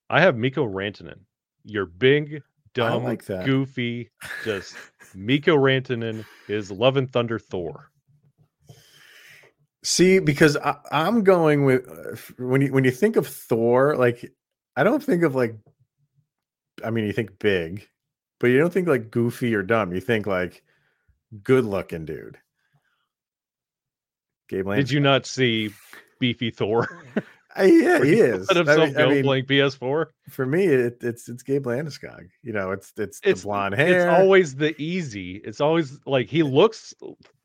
I 0.10 0.22
have 0.22 0.36
Mikko 0.36 0.66
Rantanen. 0.68 1.20
Your 1.64 1.86
big, 1.86 2.42
dumb, 2.78 3.04
like 3.04 3.26
that. 3.26 3.46
goofy, 3.46 4.10
just 4.44 4.76
Mikko 5.16 5.58
Rantanen 5.58 6.26
is 6.48 6.72
Love 6.72 6.98
and 6.98 7.12
Thunder 7.12 7.40
Thor. 7.40 7.92
See, 9.84 10.20
because 10.20 10.58
I, 10.58 10.76
I'm 10.92 11.24
going 11.24 11.66
with 11.66 11.88
uh, 11.90 12.44
when 12.44 12.62
you 12.62 12.74
when 12.74 12.84
you 12.84 12.92
think 12.92 13.16
of 13.16 13.28
Thor, 13.28 13.96
like 13.96 14.32
I 14.76 14.84
don't 14.84 15.04
think 15.04 15.24
of 15.24 15.36
like, 15.36 15.56
I 16.84 16.90
mean, 16.90 17.06
you 17.06 17.14
think 17.14 17.40
big, 17.40 17.88
but 18.40 18.48
you 18.48 18.60
don't 18.60 18.74
think 18.74 18.88
like 18.88 19.12
goofy 19.12 19.56
or 19.56 19.64
dumb. 19.64 19.94
You 19.94 20.02
think 20.02 20.28
like 20.28 20.64
good 21.44 21.66
looking 21.66 22.06
dude. 22.06 22.38
Gabe 24.50 24.68
Land. 24.68 24.80
Did 24.80 24.92
you 24.92 25.00
not 25.00 25.26
see 25.26 25.72
Beefy 26.20 26.52
Thor? 26.52 26.88
Uh, 27.60 27.64
yeah, 27.64 28.04
he 28.04 28.20
is. 28.20 28.48
Let 28.50 28.58
I 28.58 28.60
himself 28.60 28.90
mean- 28.90 28.98
I 28.98 29.02
go 29.02 29.10
mean, 29.10 29.24
playing 29.24 29.46
PS4. 29.46 30.06
for 30.30 30.46
me, 30.46 30.66
it, 30.66 30.98
it's 31.02 31.28
it's 31.30 31.44
Gabe 31.44 31.66
Landeskog. 31.66 32.28
You 32.44 32.54
know, 32.54 32.72
it's 32.72 32.94
it's 32.98 33.20
the 33.22 33.30
It's 33.30 33.44
blonde 33.44 33.76
hair. 33.76 34.10
It's 34.10 34.20
always 34.20 34.56
the 34.56 34.80
easy. 34.82 35.42
It's 35.44 35.62
always 35.62 36.00
like 36.06 36.30
he 36.30 36.44
looks 36.44 36.94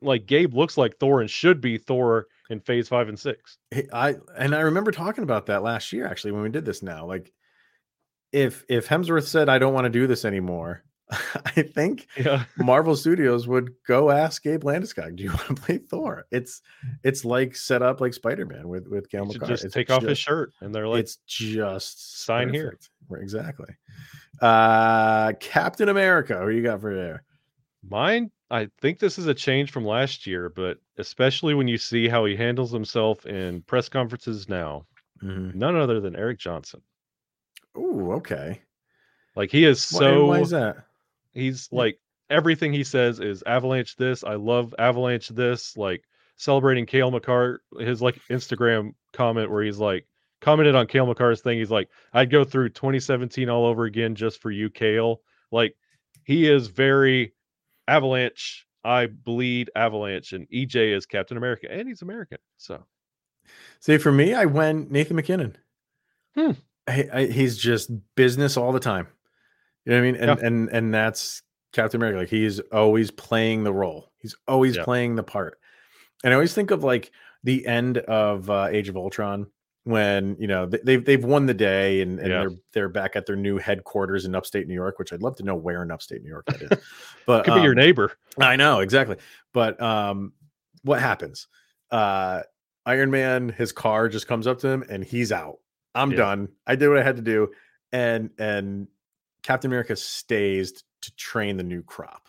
like 0.01 0.25
Gabe 0.25 0.53
looks 0.53 0.77
like 0.77 0.97
Thor 0.99 1.21
and 1.21 1.29
should 1.29 1.61
be 1.61 1.77
Thor 1.77 2.27
in 2.49 2.59
Phase 2.59 2.87
Five 2.87 3.09
and 3.09 3.19
Six. 3.19 3.57
I 3.91 4.15
and 4.37 4.53
I 4.53 4.61
remember 4.61 4.91
talking 4.91 5.23
about 5.23 5.47
that 5.47 5.63
last 5.63 5.91
year 5.93 6.05
actually 6.07 6.31
when 6.33 6.43
we 6.43 6.49
did 6.49 6.65
this 6.65 6.83
now. 6.83 7.05
Like 7.05 7.31
if 8.31 8.65
if 8.69 8.87
Hemsworth 8.87 9.25
said 9.27 9.49
I 9.49 9.57
don't 9.59 9.73
want 9.73 9.85
to 9.85 9.89
do 9.89 10.07
this 10.07 10.25
anymore, 10.25 10.83
I 11.11 11.61
think 11.63 12.07
Yeah, 12.17 12.45
Marvel 12.57 12.95
Studios 12.95 13.47
would 13.47 13.71
go 13.87 14.09
ask 14.09 14.41
Gabe 14.43 14.63
Landeskog, 14.63 15.15
"Do 15.17 15.23
you 15.23 15.29
want 15.33 15.47
to 15.47 15.53
play 15.55 15.77
Thor?" 15.77 16.25
It's 16.31 16.61
it's 17.03 17.23
like 17.25 17.55
set 17.55 17.81
up 17.81 18.01
like 18.01 18.13
Spider-Man 18.13 18.67
with 18.67 18.87
with 18.87 19.09
Cale 19.09 19.25
Makar. 19.25 19.47
just 19.47 19.65
It's 19.65 19.73
take 19.73 19.89
off 19.91 20.03
his 20.03 20.17
shirt, 20.17 20.51
and 20.61 20.73
they're 20.73 20.87
like, 20.87 21.01
it's 21.01 21.17
just 21.27 22.23
sign 22.23 22.53
here. 22.53 22.65
perfect. 22.65 22.89
Right, 23.09 23.21
Exactly. 23.21 23.75
Uh 24.41 25.33
Captain 25.39 25.89
America, 25.89 26.39
who 26.39 26.49
you 26.49 26.63
got 26.63 26.81
for 26.81 26.95
there? 26.95 27.23
Mine 27.87 28.31
I 28.49 28.69
think 28.81 28.99
this 28.99 29.17
is 29.17 29.27
a 29.27 29.33
change 29.33 29.71
from 29.71 29.83
last 29.85 30.25
year, 30.27 30.47
but 30.49 30.77
especially 30.97 31.53
when 31.53 31.67
you 31.67 31.77
see 31.77 32.07
how 32.07 32.23
he 32.25 32.35
handles 32.35 32.71
himself 32.71 33.25
in 33.25 33.61
press 33.63 33.89
conferences 33.89 34.47
now, 34.47 34.85
Mhm. 35.23 35.55
none 35.55 35.75
other 35.75 35.99
than 35.99 36.15
Erik 36.15 36.37
Johnson. 36.39 36.81
Ooh, 37.77 38.11
okay. 38.13 38.61
Like 39.35 39.51
he 39.51 39.65
is 39.65 39.91
Why- 39.91 39.99
so 39.99 40.25
why 40.27 40.39
is 40.41 40.49
that? 40.51 40.85
He's 41.33 41.69
like 41.71 41.99
everything 42.29 42.73
he 42.73 42.83
says 42.83 43.19
is 43.19 43.43
Avalanche 43.45 43.95
this. 43.95 44.23
I 44.23 44.35
love 44.35 44.73
Avalanche 44.77 45.29
this. 45.29 45.75
Like 45.77 46.03
celebrating 46.37 46.85
Cale 46.85 47.11
Makar, 47.11 47.61
his 47.79 48.01
like 48.01 48.19
Instagram 48.29 48.93
comment 49.13 49.51
where 49.51 49.63
he's 49.63 49.79
like 49.79 50.07
commented 50.41 50.75
on 50.75 50.87
Cale 50.87 51.05
Makar's 51.05 51.41
thing. 51.41 51.57
He's 51.57 51.71
like, 51.71 51.89
I'd 52.13 52.31
go 52.31 52.43
through 52.43 52.69
2017 52.69 53.49
all 53.49 53.65
over 53.65 53.85
again 53.85 54.15
just 54.15 54.41
for 54.41 54.51
you, 54.51 54.69
Cale. 54.69 55.21
Like 55.51 55.75
he 56.23 56.49
is 56.49 56.67
very 56.67 57.33
Avalanche. 57.87 58.65
I 58.85 59.05
bleed 59.05 59.71
Avalanche, 59.75 60.33
and 60.33 60.45
EJ 60.49 60.93
is 60.95 61.05
Captain 61.05 61.37
America, 61.37 61.71
and 61.71 61.87
he's 61.87 62.01
American. 62.01 62.37
So 62.57 62.83
See, 63.79 63.97
for 63.97 64.11
me, 64.11 64.33
I 64.33 64.45
went 64.45 64.91
Nathan 64.91 65.15
MacKinnon. 65.15 65.57
Hmm. 66.35 66.51
I, 66.87 67.09
I, 67.13 67.25
he's 67.27 67.57
just 67.57 67.91
business 68.15 68.57
all 68.57 68.71
the 68.71 68.79
time. 68.79 69.07
You 69.85 69.91
know 69.91 69.97
what 69.97 70.07
I 70.07 70.11
mean? 70.11 70.15
And 70.21 70.39
Yeah. 70.39 70.47
and 70.47 70.69
and 70.69 70.93
that's 70.93 71.41
Captain 71.73 71.99
America. 71.99 72.19
Like 72.19 72.29
he's 72.29 72.59
always 72.71 73.11
playing 73.11 73.63
the 73.63 73.73
role. 73.73 74.11
He's 74.19 74.35
always 74.47 74.75
Yeah. 74.77 74.83
playing 74.83 75.15
the 75.15 75.23
part. 75.23 75.59
And 76.23 76.31
I 76.33 76.35
always 76.35 76.53
think 76.53 76.71
of 76.71 76.83
like 76.83 77.11
the 77.43 77.65
end 77.65 77.97
of 77.97 78.49
uh, 78.49 78.67
Age 78.71 78.87
of 78.89 78.95
Ultron 78.95 79.47
when 79.85 80.37
you 80.39 80.47
know 80.47 80.65
they, 80.65 80.79
they've 80.83 81.03
they've 81.03 81.25
won 81.25 81.45
the 81.45 81.53
day 81.53 82.01
and, 82.01 82.17
and 82.19 82.29
Yeah. 82.29 82.39
they're 82.41 82.51
they're 82.73 82.89
back 82.89 83.15
at 83.17 83.25
their 83.25 83.35
new 83.35 83.57
headquarters 83.57 84.23
in 84.25 84.33
upstate 84.35 84.67
New 84.67 84.73
York, 84.73 84.97
which 84.99 85.11
I'd 85.11 85.21
love 85.21 85.35
to 85.37 85.43
know 85.43 85.55
where 85.55 85.83
in 85.83 85.91
upstate 85.91 86.21
New 86.23 86.29
York 86.29 86.45
that 86.47 86.61
is. 86.61 86.69
But 87.25 87.43
could 87.45 87.55
be 87.55 87.61
your 87.61 87.71
um, 87.71 87.77
neighbor. 87.77 88.11
I 88.37 88.55
know 88.55 88.79
exactly. 88.79 89.17
But 89.53 89.81
um, 89.81 90.33
what 90.83 90.99
happens? 91.01 91.47
Uh, 91.91 92.41
Iron 92.85 93.11
Man, 93.11 93.47
his 93.49 93.71
car 93.71 94.09
just 94.09 94.27
comes 94.27 94.45
up 94.47 94.59
to 94.59 94.67
him 94.67 94.83
and 94.89 95.03
he's 95.03 95.31
out. 95.31 95.59
I'm 95.95 96.11
Yeah. 96.11 96.17
done. 96.17 96.49
I 96.67 96.75
did 96.75 96.87
what 96.89 96.97
I 96.97 97.03
had 97.03 97.15
to 97.17 97.21
do, 97.21 97.51
and 97.91 98.29
and 98.37 98.87
Captain 99.43 99.69
America 99.69 99.95
stays 99.95 100.83
to 101.01 101.15
train 101.15 101.57
the 101.57 101.63
new 101.63 101.83
crop. 101.83 102.27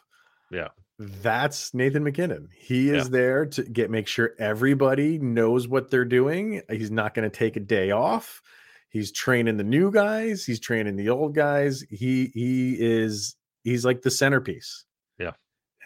Yeah. 0.50 0.68
That's 0.98 1.74
Nathan 1.74 2.05
MacKinnon. 2.05 2.48
He 2.57 2.90
is 2.90 3.07
Yeah. 3.07 3.11
there 3.11 3.46
to 3.46 3.62
get 3.64 3.90
make 3.90 4.07
sure 4.07 4.35
everybody 4.38 5.18
knows 5.18 5.66
what 5.66 5.90
they're 5.90 6.05
doing. 6.05 6.62
He's 6.70 6.90
not 6.90 7.14
going 7.14 7.29
to 7.29 7.37
take 7.37 7.57
a 7.57 7.61
day 7.61 7.90
off. 7.90 8.40
He's 8.88 9.11
training 9.11 9.57
the 9.57 9.64
new 9.64 9.90
guys. 9.90 10.44
He's 10.44 10.61
training 10.61 10.94
the 10.94 11.09
old 11.09 11.35
guys. 11.35 11.83
He 11.90 12.27
he 12.33 12.77
is 12.79 13.35
he's 13.64 13.85
like 13.85 14.03
the 14.03 14.11
centerpiece. 14.11 14.85
Yeah. 15.18 15.33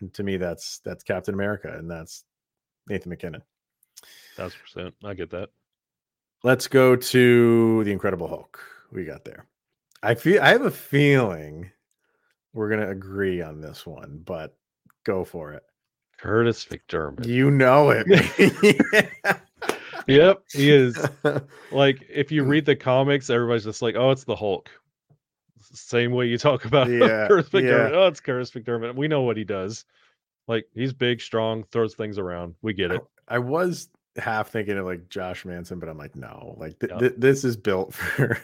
And 0.00 0.12
to 0.14 0.22
me, 0.22 0.36
that's 0.36 0.80
that's 0.84 1.04
Captain 1.04 1.32
America, 1.32 1.74
and 1.74 1.90
that's 1.90 2.24
Nathan 2.86 3.08
MacKinnon. 3.08 3.42
That's 4.36 4.54
percent. 4.54 4.94
I 5.02 5.14
get 5.14 5.30
that. 5.30 5.48
Let's 6.44 6.68
go 6.68 6.96
to 6.96 7.82
the 7.84 7.90
Incredible 7.92 8.28
Hulk. 8.28 8.62
We 8.92 9.04
got 9.04 9.24
there. 9.24 9.46
I 10.02 10.14
feel 10.14 10.40
I 10.42 10.48
have 10.50 10.62
a 10.62 10.70
feeling 10.70 11.70
we're 12.52 12.70
gonna 12.70 12.90
agree 12.90 13.42
on 13.42 13.60
this 13.60 13.84
one, 13.86 14.22
but 14.24 14.56
go 15.04 15.24
for 15.24 15.52
it. 15.52 15.62
Kurtis 16.20 16.66
MacDermid. 16.68 17.26
You 17.26 17.50
know 17.50 17.90
it. 17.90 18.06
Yep, 20.06 20.42
he 20.54 20.70
is. 20.70 20.96
like 21.70 21.98
if 22.08 22.32
you 22.32 22.42
read 22.42 22.64
the 22.64 22.74
comics, 22.74 23.28
everybody's 23.28 23.64
just 23.64 23.82
like, 23.82 23.94
"Oh, 23.94 24.10
it's 24.10 24.24
the 24.24 24.34
Hulk." 24.34 24.70
Same 25.60 26.12
way 26.12 26.24
you 26.26 26.38
talk 26.38 26.64
about 26.64 26.88
Yeah, 26.90 27.28
Kurtis 27.28 27.50
MacDermid. 27.50 27.90
yeah. 27.90 27.96
Oh, 27.96 28.06
it's 28.06 28.20
Kurtis 28.20 28.50
MacDermid. 28.52 28.94
We 28.94 29.06
know 29.06 29.20
what 29.22 29.36
he 29.36 29.44
does. 29.44 29.84
Like 30.46 30.64
he's 30.74 30.94
big, 30.94 31.20
strong, 31.20 31.62
throws 31.64 31.94
things 31.94 32.16
around. 32.18 32.54
We 32.62 32.72
get 32.72 32.90
it. 32.90 33.02
I 33.28 33.38
was 33.38 33.90
half 34.16 34.48
thinking 34.48 34.78
of 34.78 34.86
like 34.86 35.10
Josh 35.10 35.44
Manson, 35.44 35.78
but 35.78 35.90
I'm 35.90 35.98
like, 35.98 36.16
no, 36.16 36.54
like 36.58 36.78
th- 36.78 36.90
Yep. 36.90 37.00
th- 37.00 37.14
this 37.18 37.44
is 37.44 37.58
built 37.58 37.92
for 37.92 38.40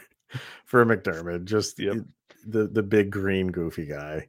for 0.65 0.85
MacDermid. 0.85 1.45
Just 1.45 1.79
Yep. 1.79 1.97
the 2.47 2.67
the 2.67 2.83
big 2.83 3.11
green 3.11 3.47
goofy 3.47 3.85
guy. 3.85 4.27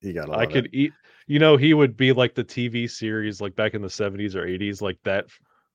You 0.00 0.12
gotta. 0.12 0.32
I 0.32 0.46
could 0.46 0.66
it. 0.66 0.70
eat. 0.74 0.92
You 1.26 1.38
know, 1.38 1.56
he 1.56 1.72
would 1.74 1.96
be 1.96 2.12
like 2.12 2.34
the 2.34 2.44
TV 2.44 2.90
series, 2.90 3.40
like 3.40 3.54
back 3.54 3.74
in 3.74 3.82
the 3.82 3.88
'70s 3.88 4.34
or 4.34 4.44
'80s, 4.46 4.82
like 4.82 4.98
that 5.04 5.26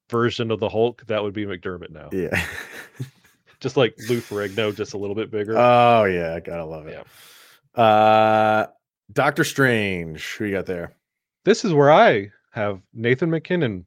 version 0.10 0.51
of 0.51 0.60
the 0.60 0.69
Hulk. 0.69 1.03
That 1.08 1.23
would 1.23 1.34
be 1.34 1.45
MacDermid 1.45 1.89
now, 1.91 2.10
Yeah. 2.12 2.45
just 3.60 3.77
like 3.77 3.95
Lou 4.10 4.17
Ferrigno, 4.19 4.75
just 4.75 4.93
a 4.93 4.97
little 4.97 5.15
bit 5.15 5.32
bigger. 5.32 5.58
oh 5.58 6.03
yeah, 6.06 6.34
I 6.36 6.39
gotta 6.41 6.65
love 6.65 6.88
it. 6.88 7.06
Uh, 7.73 8.67
Doctor 9.13 9.43
Strange. 9.43 10.23
Who 10.36 10.45
you 10.45 10.51
got 10.56 10.65
there? 10.65 10.93
this 11.45 11.63
is 11.63 11.71
where 11.73 11.91
I 11.91 12.32
have 12.51 12.82
Nathan 12.93 13.30
MacKinnon. 13.30 13.86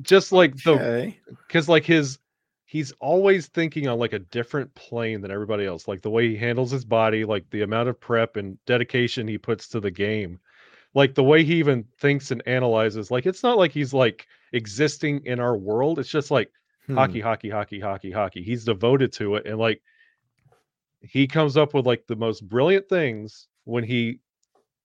Just 0.00 0.30
like 0.30 0.54
the 0.62 1.12
because 1.48 1.68
like 1.68 1.84
his 1.84 2.18
he's 2.68 2.92
always 3.00 3.48
thinking 3.48 3.88
on 3.88 3.98
like 3.98 4.12
a 4.12 4.20
different 4.20 4.74
plane 4.76 5.22
than 5.22 5.32
everybody 5.32 5.66
else 5.66 5.88
like 5.88 6.02
the 6.02 6.10
way 6.10 6.28
he 6.28 6.36
handles 6.36 6.70
his 6.70 6.84
body 6.84 7.24
like 7.24 7.48
the 7.50 7.62
amount 7.62 7.88
of 7.88 7.98
prep 8.00 8.36
and 8.36 8.58
dedication 8.66 9.26
he 9.28 9.38
puts 9.38 9.68
to 9.68 9.80
the 9.80 9.90
game. 9.90 10.38
Like 10.94 11.14
the 11.14 11.24
way 11.24 11.44
he 11.44 11.56
even 11.56 11.84
thinks 11.98 12.30
and 12.30 12.42
analyzes 12.46 13.10
like 13.10 13.26
it's 13.26 13.42
not 13.42 13.58
like 13.58 13.72
he's 13.72 13.94
like 13.94 14.28
existing 14.52 15.26
in 15.26 15.40
our 15.40 15.56
world 15.56 15.98
it's 15.98 16.10
just 16.10 16.30
like 16.30 16.50
Hmm. 16.86 16.94
hockey 16.96 17.20
hockey 17.20 17.50
hockey 17.50 17.80
hockey 17.80 18.12
hockey. 18.12 18.42
He's 18.44 18.64
devoted 18.64 19.12
to 19.14 19.36
it 19.36 19.46
and 19.46 19.58
like 19.58 19.82
he 21.00 21.26
comes 21.26 21.56
up 21.56 21.74
with 21.74 21.86
like 21.86 22.06
the 22.06 22.16
most 22.16 22.48
brilliant 22.48 22.88
things 22.88 23.48
when 23.64 23.84
he 23.84 24.20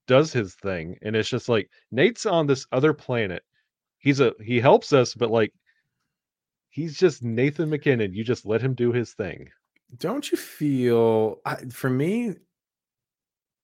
does 0.07 0.33
his 0.33 0.55
thing 0.55 0.97
and 1.03 1.15
it's 1.15 1.29
just 1.29 1.49
like 1.49 1.69
nate's 1.91 2.25
on 2.25 2.47
this 2.47 2.67
other 2.71 2.93
planet. 2.93 3.43
He's 3.99 4.21
a 4.21 4.33
he 4.41 4.59
helps 4.61 4.93
us 4.93 5.15
but 5.15 5.31
like 5.31 5.53
he's 6.73 6.97
just 6.97 7.23
nathan 7.23 7.69
mackinnon 7.69 8.13
you 8.13 8.23
just 8.23 8.45
let 8.45 8.61
him 8.61 8.73
do 8.73 8.91
his 8.91 9.13
thing 9.13 9.47
Don't 9.99 10.31
you 10.31 10.37
feel? 10.37 11.39
For 11.71 11.89
me, 11.89 12.29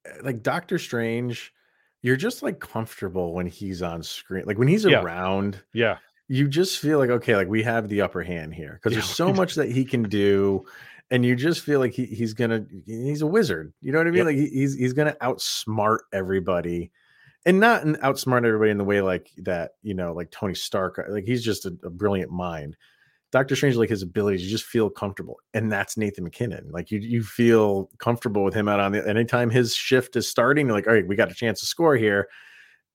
eh, 0.05 0.09
like 0.21 0.43
Doctor 0.43 0.77
Strange, 0.77 1.51
you're 2.03 2.15
just 2.15 2.43
like 2.43 2.59
comfortable 2.59 3.33
when 3.33 3.47
he's 3.47 3.81
on 3.81 4.03
screen. 4.03 4.43
Like 4.45 4.59
when 4.59 4.67
he's 4.67 4.85
Yeah. 4.85 5.01
around, 5.01 5.61
yeah 5.73 5.97
you 6.31 6.47
just 6.47 6.77
feel 6.77 6.99
like 6.99 7.09
okay, 7.09 7.35
like 7.35 7.47
we 7.47 7.63
have 7.63 7.89
the 7.89 8.01
upper 8.01 8.21
hand 8.21 8.53
here 8.53 8.73
because 8.75 8.93
Yeah, 8.93 8.99
there's 8.99 9.15
so 9.15 9.33
much 9.33 9.55
that 9.55 9.71
he 9.71 9.83
can 9.83 10.03
do, 10.03 10.63
and 11.09 11.25
you 11.25 11.35
just 11.35 11.61
feel 11.61 11.79
like 11.79 11.93
he, 11.93 12.05
he's 12.05 12.33
gonna 12.35 12.63
he's 12.85 13.23
a 13.23 13.27
wizard. 13.27 13.73
You 13.81 13.91
know 13.91 13.97
what 13.97 14.05
I 14.05 14.11
mean? 14.11 14.17
Yep. 14.19 14.25
Like 14.27 14.35
he's 14.35 14.75
he's 14.75 14.93
gonna 14.93 15.17
outsmart 15.21 15.99
everybody, 16.13 16.91
and 17.47 17.59
not 17.59 17.81
outsmart 18.05 18.45
everybody 18.45 18.69
in 18.69 18.77
the 18.77 18.83
way 18.83 19.01
like 19.01 19.31
that. 19.37 19.71
You 19.81 19.95
know, 19.95 20.13
like 20.13 20.29
Tony 20.29 20.53
Stark. 20.53 21.03
Like 21.09 21.25
he's 21.25 21.43
just 21.43 21.65
a, 21.65 21.75
a 21.83 21.89
brilliant 21.89 22.31
mind. 22.31 22.77
Doctor 23.31 23.55
Strange, 23.55 23.75
like 23.75 23.89
his 23.89 24.01
abilities, 24.01 24.43
you 24.43 24.49
just 24.49 24.65
feel 24.65 24.89
comfortable, 24.89 25.37
and 25.53 25.71
that's 25.71 25.97
Nathan 25.97 26.23
MacKinnon. 26.23 26.69
Like 26.71 26.89
you, 26.91 26.99
you 26.99 27.23
feel 27.23 27.89
comfortable 27.99 28.43
with 28.43 28.53
him 28.53 28.67
out 28.67 28.79
on 28.79 28.91
the. 28.91 29.07
Anytime 29.07 29.49
his 29.49 29.75
shift 29.75 30.15
is 30.15 30.27
starting, 30.27 30.67
you're 30.67 30.75
like, 30.75 30.87
all 30.87 30.93
right, 30.93 31.07
we 31.07 31.15
got 31.15 31.31
a 31.31 31.35
chance 31.35 31.59
to 31.59 31.65
score 31.65 31.95
here 31.95 32.27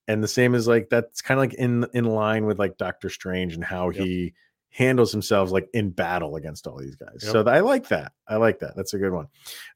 and 0.08 0.22
the 0.22 0.28
same 0.28 0.54
is 0.54 0.68
like 0.68 0.88
that's 0.90 1.22
kind 1.22 1.38
of 1.38 1.42
like 1.42 1.54
in 1.54 1.86
in 1.94 2.04
line 2.04 2.46
with 2.46 2.58
like 2.58 2.76
Doctor 2.76 3.08
Strange 3.08 3.54
and 3.54 3.64
how 3.64 3.90
Yep. 3.90 4.04
he 4.04 4.34
handles 4.70 5.12
himself 5.12 5.50
like 5.50 5.68
in 5.72 5.90
battle 5.90 6.36
against 6.36 6.66
all 6.66 6.76
these 6.78 6.96
guys. 6.96 7.20
Yep. 7.22 7.32
So 7.32 7.44
I 7.44 7.60
like 7.60 7.88
that. 7.88 8.12
I 8.28 8.36
like 8.36 8.58
that. 8.58 8.74
That's 8.76 8.94
a 8.94 8.98
good 8.98 9.12
one. 9.12 9.28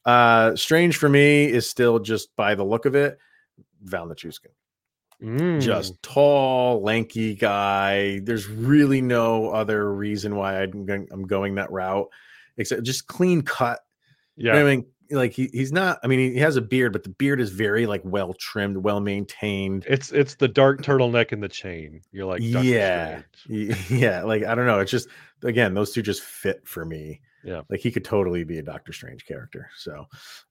Uh 0.05 0.55
Strange 0.57 0.97
for 0.97 1.09
me 1.09 1.47
is 1.47 1.69
still 1.69 1.99
just 1.99 2.35
by 2.37 2.55
the 2.55 2.65
look 2.65 2.85
of 2.85 2.95
it, 2.95 3.19
Val 3.83 4.07
Nichushkin. 4.07 4.53
Mm, 5.23 5.61
Just 5.61 6.01
tall, 6.03 6.81
lanky 6.83 7.35
guy. 7.35 8.21
There's 8.21 8.47
really 8.49 9.01
no 9.01 9.51
other 9.51 9.93
reason 9.93 10.37
why 10.37 10.63
I'm 10.63 10.85
going, 10.87 11.09
I'm 11.11 11.27
going 11.27 11.57
that 11.57 11.71
route 11.73 12.09
except 12.57 12.83
just 12.85 13.07
clean 13.09 13.43
cut. 13.43 13.81
You 14.37 14.45
know 14.45 14.55
yeah 14.55 14.61
I 14.61 14.65
mean, 14.77 14.87
like 15.11 15.33
he, 15.33 15.49
he's 15.53 15.73
not. 15.73 15.99
I 16.05 16.07
mean, 16.07 16.33
he 16.33 16.39
has 16.39 16.57
a 16.57 16.61
beard, 16.61 16.93
but 16.93 17.03
the 17.03 17.09
beard 17.09 17.41
is 17.41 17.51
very 17.51 17.87
like 17.87 18.03
well 18.05 18.35
trimmed, 18.35 18.77
well 18.77 19.01
maintained. 19.01 19.85
it's 19.89 20.13
it's 20.13 20.35
the 20.37 20.47
dark 20.49 20.83
turtleneck 20.83 21.33
and 21.33 21.43
the 21.43 21.49
chain 21.49 22.01
you're 22.13 22.27
like 22.27 22.41
yeah 22.43 23.23
Strange. 23.37 23.91
Yeah 23.91 24.23
like 24.23 24.45
i 24.45 24.55
don't 24.55 24.67
know 24.67 24.79
it's 24.81 24.91
just 24.91 25.09
again 25.43 25.75
those 25.75 25.93
two 25.93 26.03
just 26.03 26.23
fit 26.23 26.61
for 26.67 26.85
me 26.85 27.21
Yeah. 27.45 27.63
like 27.71 27.81
he 27.81 27.91
could 27.91 28.05
totally 28.05 28.45
be 28.45 28.59
a 28.59 28.63
doctor 28.63 28.93
strange 28.93 29.25
character 29.27 29.71
so 29.77 30.07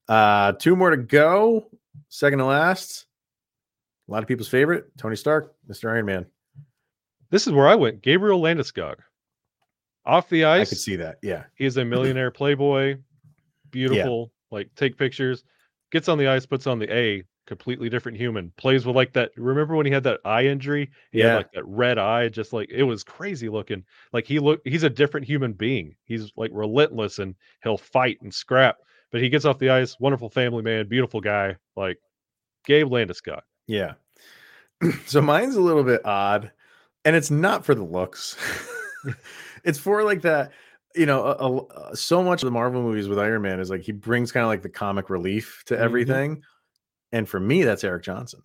uh 0.10 0.54
two 0.54 0.76
more 0.76 0.90
to 0.92 0.98
go 0.98 1.70
second 2.10 2.40
to 2.40 2.46
last 2.46 3.06
a 4.08 4.12
lot 4.12 4.24
of 4.24 4.28
people's 4.28 4.48
favorite 4.48 4.86
tony 4.98 5.16
stark 5.16 5.54
mr 5.70 5.90
iron 5.92 6.06
man. 6.06 6.26
This 7.30 7.46
is 7.48 7.54
where 7.54 7.68
i 7.68 7.76
went 7.76 8.02
gabriel 8.02 8.42
landeskog. 8.42 8.96
Off 10.06 10.30
the 10.30 10.46
ice. 10.46 10.68
i 10.68 10.70
could 10.70 10.78
see 10.78 10.96
that 10.98 11.18
yeah. 11.22 11.44
He 11.56 11.66
is 11.66 11.78
a 11.78 11.86
millionaire 11.86 12.32
playboy 12.32 12.98
beautiful 13.72 14.32
like 14.52 14.70
take 14.76 14.98
pictures 14.98 15.44
gets 15.92 16.08
on 16.08 16.18
the 16.18 16.28
ice 16.28 16.46
puts 16.46 16.68
on 16.68 16.80
the 16.80 16.94
a 16.94 17.24
completely 17.46 17.90
different 17.90 18.18
human 18.18 18.52
plays 18.58 18.86
with 18.86 18.96
like 18.96 19.14
that 19.14 19.32
remember 19.38 19.76
when 19.76 19.86
he 19.86 19.92
had 19.92 20.04
that 20.04 20.20
eye 20.26 20.44
injury? 20.46 20.90
He 21.12 21.20
Yeah. 21.20 21.28
had 21.30 21.36
like 21.38 21.52
that 21.54 21.66
red 21.66 21.98
eye 21.98 22.28
just 22.30 22.52
like 22.54 22.70
it 22.70 22.84
was 22.84 23.06
crazy 23.06 23.48
looking. 23.48 23.84
Like 24.12 24.28
he 24.28 24.40
look 24.40 24.60
he's 24.66 24.84
a 24.84 24.90
different 24.90 25.26
human 25.28 25.54
being. 25.54 25.96
He's 26.04 26.32
like 26.36 26.52
relentless 26.54 27.20
and 27.20 27.36
he'll 27.64 27.78
fight 27.78 28.18
and 28.22 28.34
scrap 28.34 28.78
but 29.12 29.22
he 29.22 29.30
gets 29.30 29.46
off 29.46 29.60
the 29.60 29.70
ice 29.70 29.98
wonderful 30.00 30.30
family 30.30 30.62
man 30.62 30.88
beautiful 30.88 31.22
guy 31.22 31.56
like 31.78 31.98
gabe 32.66 32.88
landeskog 32.88 33.40
Yeah. 33.68 33.94
so 35.06 35.22
mine's 35.22 35.56
a 35.56 35.62
little 35.62 35.84
bit 35.84 36.06
odd, 36.06 36.52
and 37.06 37.16
it's 37.16 37.32
not 37.32 37.66
for 37.66 37.76
the 37.76 37.84
looks. 37.84 38.36
it's 39.64 39.80
for 39.80 40.04
like 40.04 40.22
that. 40.24 40.52
You 40.96 41.06
know, 41.06 41.24
a, 41.26 41.92
a, 41.92 41.96
so 41.96 42.24
much 42.24 42.42
of 42.42 42.48
the 42.48 42.52
Marvel 42.52 42.82
movies 42.82 43.08
with 43.08 43.20
Iron 43.20 43.44
Man 43.44 43.60
is 43.60 43.70
like 43.70 43.82
he 43.82 43.92
brings 43.92 44.32
kind 44.32 44.44
of 44.44 44.48
like 44.48 44.64
the 44.64 44.70
comic 44.70 45.10
relief 45.10 45.64
to 45.68 45.76
Mhm. 45.76 45.80
everything, 45.80 46.44
and 47.12 47.30
for 47.30 47.40
me, 47.40 47.64
that's 47.64 47.84
Erik 47.84 48.04
Johnson. 48.04 48.42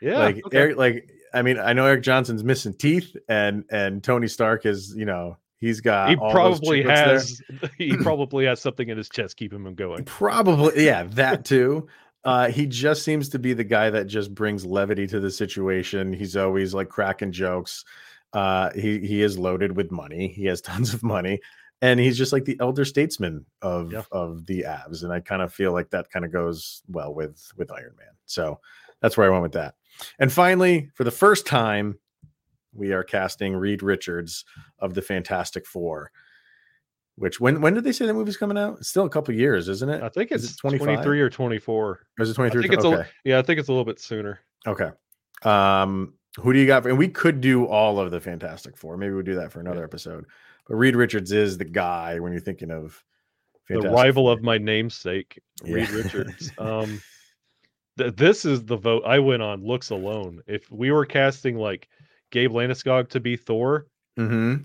Yeah. 0.00 0.18
like 0.18 0.44
okay. 0.46 0.56
Eric, 0.58 0.76
like 0.78 1.10
I 1.34 1.42
mean, 1.42 1.58
I 1.58 1.74
know 1.74 1.84
Erik 1.86 2.02
Johnson's 2.02 2.42
missing 2.42 2.72
teeth, 2.74 3.14
and 3.28 3.64
and 3.70 4.02
Tony 4.02 4.28
Stark 4.28 4.64
is, 4.64 4.94
you 4.96 5.04
know, 5.04 5.36
he's 5.58 5.80
got 5.82 6.08
he 6.10 6.16
probably 6.16 6.82
there. 6.82 6.94
has 6.96 7.42
he 7.78 7.94
probably 8.02 8.46
has 8.46 8.60
something 8.62 8.88
in 8.88 8.96
his 8.96 9.10
chest 9.10 9.36
keeping 9.36 9.64
him 9.64 9.74
going. 9.74 10.04
Probably, 10.04 10.86
yeah, 10.86 11.02
that 11.02 11.44
too. 11.44 11.86
Uh, 12.24 12.48
he 12.50 12.66
just 12.66 13.02
seems 13.02 13.28
to 13.30 13.38
be 13.38 13.52
the 13.54 13.64
guy 13.64 13.88
that 13.90 14.06
just 14.06 14.34
brings 14.34 14.66
levity 14.66 15.06
to 15.06 15.20
the 15.20 15.30
situation. 15.30 16.12
He's 16.12 16.36
always 16.36 16.74
like 16.74 16.88
cracking 16.88 17.32
jokes. 17.32 17.84
Uh, 18.32 18.70
he 18.74 18.98
he 19.00 19.22
is 19.22 19.38
loaded 19.38 19.74
with 19.76 19.90
money. 19.90 20.28
He 20.28 20.44
has 20.46 20.60
tons 20.60 20.92
of 20.94 21.02
money, 21.02 21.40
and 21.82 21.98
he's 21.98 22.18
just 22.18 22.32
like 22.32 22.44
the 22.44 22.58
elder 22.60 22.84
statesman 22.84 23.46
of 23.62 23.92
Yeah. 23.92 24.02
of 24.12 24.46
the 24.46 24.62
Avs. 24.68 25.02
And 25.02 25.12
I 25.12 25.20
kind 25.20 25.42
of 25.42 25.52
feel 25.52 25.72
like 25.72 25.90
that 25.90 26.10
kind 26.10 26.24
of 26.24 26.32
goes 26.32 26.82
well 26.88 27.14
with 27.14 27.50
with 27.56 27.72
Iron 27.72 27.94
Man. 27.98 28.12
So 28.26 28.60
that's 29.00 29.16
where 29.16 29.26
I 29.26 29.30
went 29.30 29.42
with 29.42 29.52
that. 29.52 29.74
And 30.18 30.30
finally, 30.30 30.90
for 30.94 31.04
the 31.04 31.10
first 31.10 31.46
time, 31.46 31.98
we 32.72 32.92
are 32.92 33.02
casting 33.02 33.56
Reed 33.56 33.82
Richards 33.82 34.44
of 34.78 34.94
the 34.94 35.02
Fantastic 35.02 35.66
Four. 35.66 36.12
Which 37.16 37.40
when 37.40 37.60
when 37.60 37.74
did 37.74 37.84
they 37.84 37.92
say 37.92 38.06
the 38.06 38.14
movie's 38.14 38.36
coming 38.36 38.56
out? 38.56 38.78
It's 38.78 38.88
still 38.88 39.04
a 39.04 39.10
couple 39.10 39.34
years, 39.34 39.68
isn't 39.68 39.88
it? 39.88 40.02
I 40.02 40.08
think 40.08 40.32
Is 40.32 40.44
it's 40.44 40.54
it 40.54 40.58
23 40.58 41.20
or 41.20 41.28
24. 41.28 41.84
Or 41.86 42.00
is 42.18 42.30
it 42.30 42.32
I 42.32 42.48
23? 42.48 42.62
think 42.62 42.74
it's 42.74 42.84
okay. 42.84 43.02
a, 43.02 43.06
yeah, 43.24 43.38
I 43.38 43.42
think 43.42 43.60
it's 43.60 43.68
a 43.68 43.72
little 43.72 43.84
bit 43.84 44.00
sooner. 44.00 44.40
okay. 44.66 44.90
Um, 45.42 46.14
who 46.38 46.52
do 46.52 46.58
you 46.58 46.66
got? 46.66 46.82
For, 46.82 46.90
And 46.90 46.98
we 46.98 47.08
could 47.08 47.40
do 47.40 47.66
all 47.66 47.98
of 47.98 48.10
the 48.10 48.20
Fantastic 48.20 48.76
Four. 48.76 48.96
Maybe 48.96 49.12
we'll 49.12 49.22
do 49.22 49.34
that 49.34 49.52
for 49.52 49.60
another 49.60 49.84
episode. 49.84 50.24
But 50.68 50.76
Reed 50.76 50.96
Richards 50.96 51.32
is 51.32 51.58
the 51.58 51.64
guy 51.64 52.20
when 52.20 52.32
you're 52.32 52.40
thinking 52.40 52.70
of 52.70 53.02
the 53.68 53.80
rival 53.90 54.30
of 54.30 54.42
my 54.42 54.58
namesake, 54.58 55.40
Reed 55.62 55.90
Richards. 55.90 56.50
Um, 56.58 57.00
th- 57.98 58.14
this 58.16 58.44
is 58.44 58.64
the 58.64 58.76
vote 58.76 59.02
I 59.06 59.18
went 59.18 59.42
on. 59.42 59.64
Looks 59.64 59.90
alone. 59.90 60.40
If 60.46 60.70
we 60.70 60.90
were 60.90 61.06
casting 61.06 61.56
like 61.56 61.88
Gabe 62.30 62.52
Landeskog 62.52 63.08
to 63.10 63.20
be 63.20 63.36
Thor, 63.36 63.86
mm-hmm. 64.18 64.62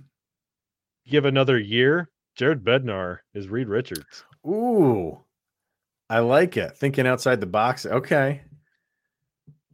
give 1.07 1.25
another 1.25 1.57
year, 1.59 2.09
Jared 2.35 2.63
Bednar 2.63 3.19
is 3.33 3.47
Reed 3.47 3.67
Richards. 3.67 4.23
Ooh, 4.45 5.23
I 6.09 6.19
like 6.19 6.57
it. 6.57 6.77
Thinking 6.77 7.07
outside 7.07 7.39
the 7.39 7.47
box. 7.47 7.85
Okay. 7.85 8.41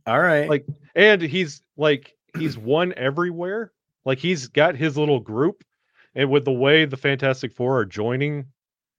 All 0.05 0.19
right. 0.19 0.49
Like, 0.49 0.65
and 0.95 1.21
he's 1.21 1.61
like 1.77 2.15
he's 2.37 2.57
won 2.57 2.93
everywhere. 2.95 3.71
Like 4.05 4.19
he's 4.19 4.47
got 4.47 4.75
his 4.75 4.97
little 4.97 5.19
group, 5.19 5.63
and 6.15 6.29
with 6.29 6.45
the 6.45 6.51
way 6.51 6.85
the 6.85 6.97
Fantastic 6.97 7.53
Four 7.53 7.77
are 7.79 7.85
joining 7.85 8.45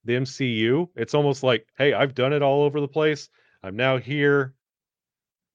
the 0.05 0.13
MCU, 0.13 0.89
it's 0.95 1.13
almost 1.13 1.43
like, 1.43 1.65
hey, 1.77 1.93
I've 1.93 2.15
done 2.15 2.33
it 2.33 2.41
all 2.41 2.63
over 2.63 2.79
the 2.79 2.87
place. 2.87 3.29
I'm 3.63 3.75
now 3.75 3.97
here. 3.97 4.53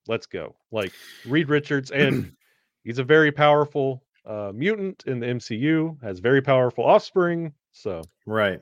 Let's 0.06 0.26
go. 0.26 0.56
Like 0.70 0.92
Reed 1.26 1.48
Richards, 1.48 1.90
and 1.90 2.32
he's 2.84 2.98
a 2.98 3.04
very 3.04 3.32
powerful 3.32 4.02
uh, 4.26 4.52
mutant 4.54 5.04
in 5.06 5.20
the 5.20 5.26
MCU. 5.26 6.02
Has 6.02 6.18
very 6.18 6.42
powerful 6.42 6.84
offspring. 6.84 7.52
So 7.72 8.02
Right. 8.26 8.60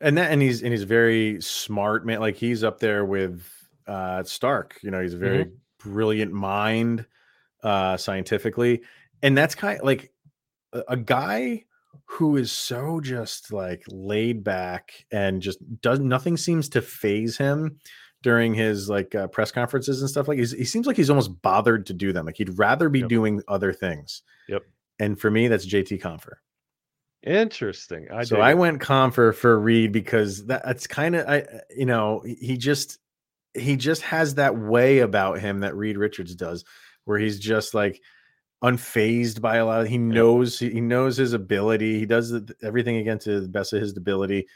And 0.00 0.16
that 0.18 0.30
and 0.32 0.40
he's 0.40 0.62
and 0.62 0.72
he's 0.72 0.84
very 0.84 1.40
smart, 1.42 2.06
man. 2.06 2.20
Like 2.20 2.36
he's 2.36 2.64
up 2.64 2.80
there 2.80 3.04
with 3.04 3.44
uh 3.86 4.22
Stark. 4.24 4.78
You 4.82 4.90
know, 4.90 5.00
he's 5.02 5.14
a 5.14 5.18
very 5.18 5.50
brilliant 5.78 6.32
mind 6.32 7.06
uh 7.62 7.96
scientifically. 7.96 8.80
And 9.22 9.36
that's 9.36 9.54
kind 9.54 9.78
of 9.78 9.84
like 9.84 10.10
a, 10.72 10.82
a 10.88 10.96
guy 10.96 11.64
who 12.06 12.36
is 12.36 12.50
so 12.50 13.00
just 13.00 13.52
like 13.52 13.84
laid 13.88 14.42
back 14.42 15.04
and 15.12 15.42
just 15.42 15.58
does 15.80 16.00
nothing 16.00 16.36
seems 16.36 16.68
to 16.70 16.80
phase 16.82 17.36
him 17.36 17.78
during 18.22 18.52
his 18.54 18.88
like 18.88 19.14
uh, 19.14 19.26
press 19.28 19.50
conferences 19.52 20.00
and 20.00 20.10
stuff 20.10 20.28
like 20.28 20.38
he's, 20.38 20.52
he 20.52 20.64
seems 20.64 20.86
like 20.86 20.96
he's 20.96 21.08
almost 21.10 21.40
bothered 21.42 21.86
to 21.86 21.92
do 21.94 22.12
them 22.12 22.26
like 22.26 22.36
he'd 22.36 22.58
rather 22.58 22.88
be 22.88 23.00
Yep. 23.00 23.08
doing 23.08 23.42
other 23.48 23.72
things 23.72 24.22
Yep. 24.48 24.62
and 24.98 25.18
for 25.20 25.30
me 25.30 25.48
that's 25.48 25.66
JT 25.66 26.00
Compher 26.02 26.34
interesting. 27.24 28.08
I 28.10 28.24
so 28.24 28.40
I 28.40 28.54
went 28.54 28.80
Compher 28.80 29.34
for 29.34 29.58
Reed 29.58 29.92
because 29.92 30.46
that, 30.46 30.64
that's 30.64 30.86
kind 30.86 31.16
of 31.16 31.28
I 31.28 31.46
you 31.74 31.86
know 31.86 32.20
he- 32.20 32.56
just 32.56 32.98
he 33.54 33.76
just 33.76 34.02
has 34.02 34.36
that 34.36 34.56
way 34.56 35.00
about 35.00 35.40
him 35.40 35.60
that 35.60 35.76
Reed 35.76 35.96
Richards 35.96 36.34
does 36.34 36.64
where 37.04 37.18
he's 37.18 37.38
just 37.38 37.74
like 37.74 38.00
unfazed 38.62 39.40
by 39.40 39.56
a 39.56 39.64
lot 39.64 39.80
of 39.80 39.88
he 39.88 39.98
knows 39.98 40.58
he 40.58 40.70
he 40.70 40.80
knows 40.80 41.16
his 41.16 41.32
ability 41.32 41.98
he 41.98 42.06
does 42.06 42.32
everything 42.62 42.96
against 42.96 43.26
the 43.26 43.48
best 43.48 43.72
of 43.72 43.80
his 43.80 43.96
ability 43.96 44.46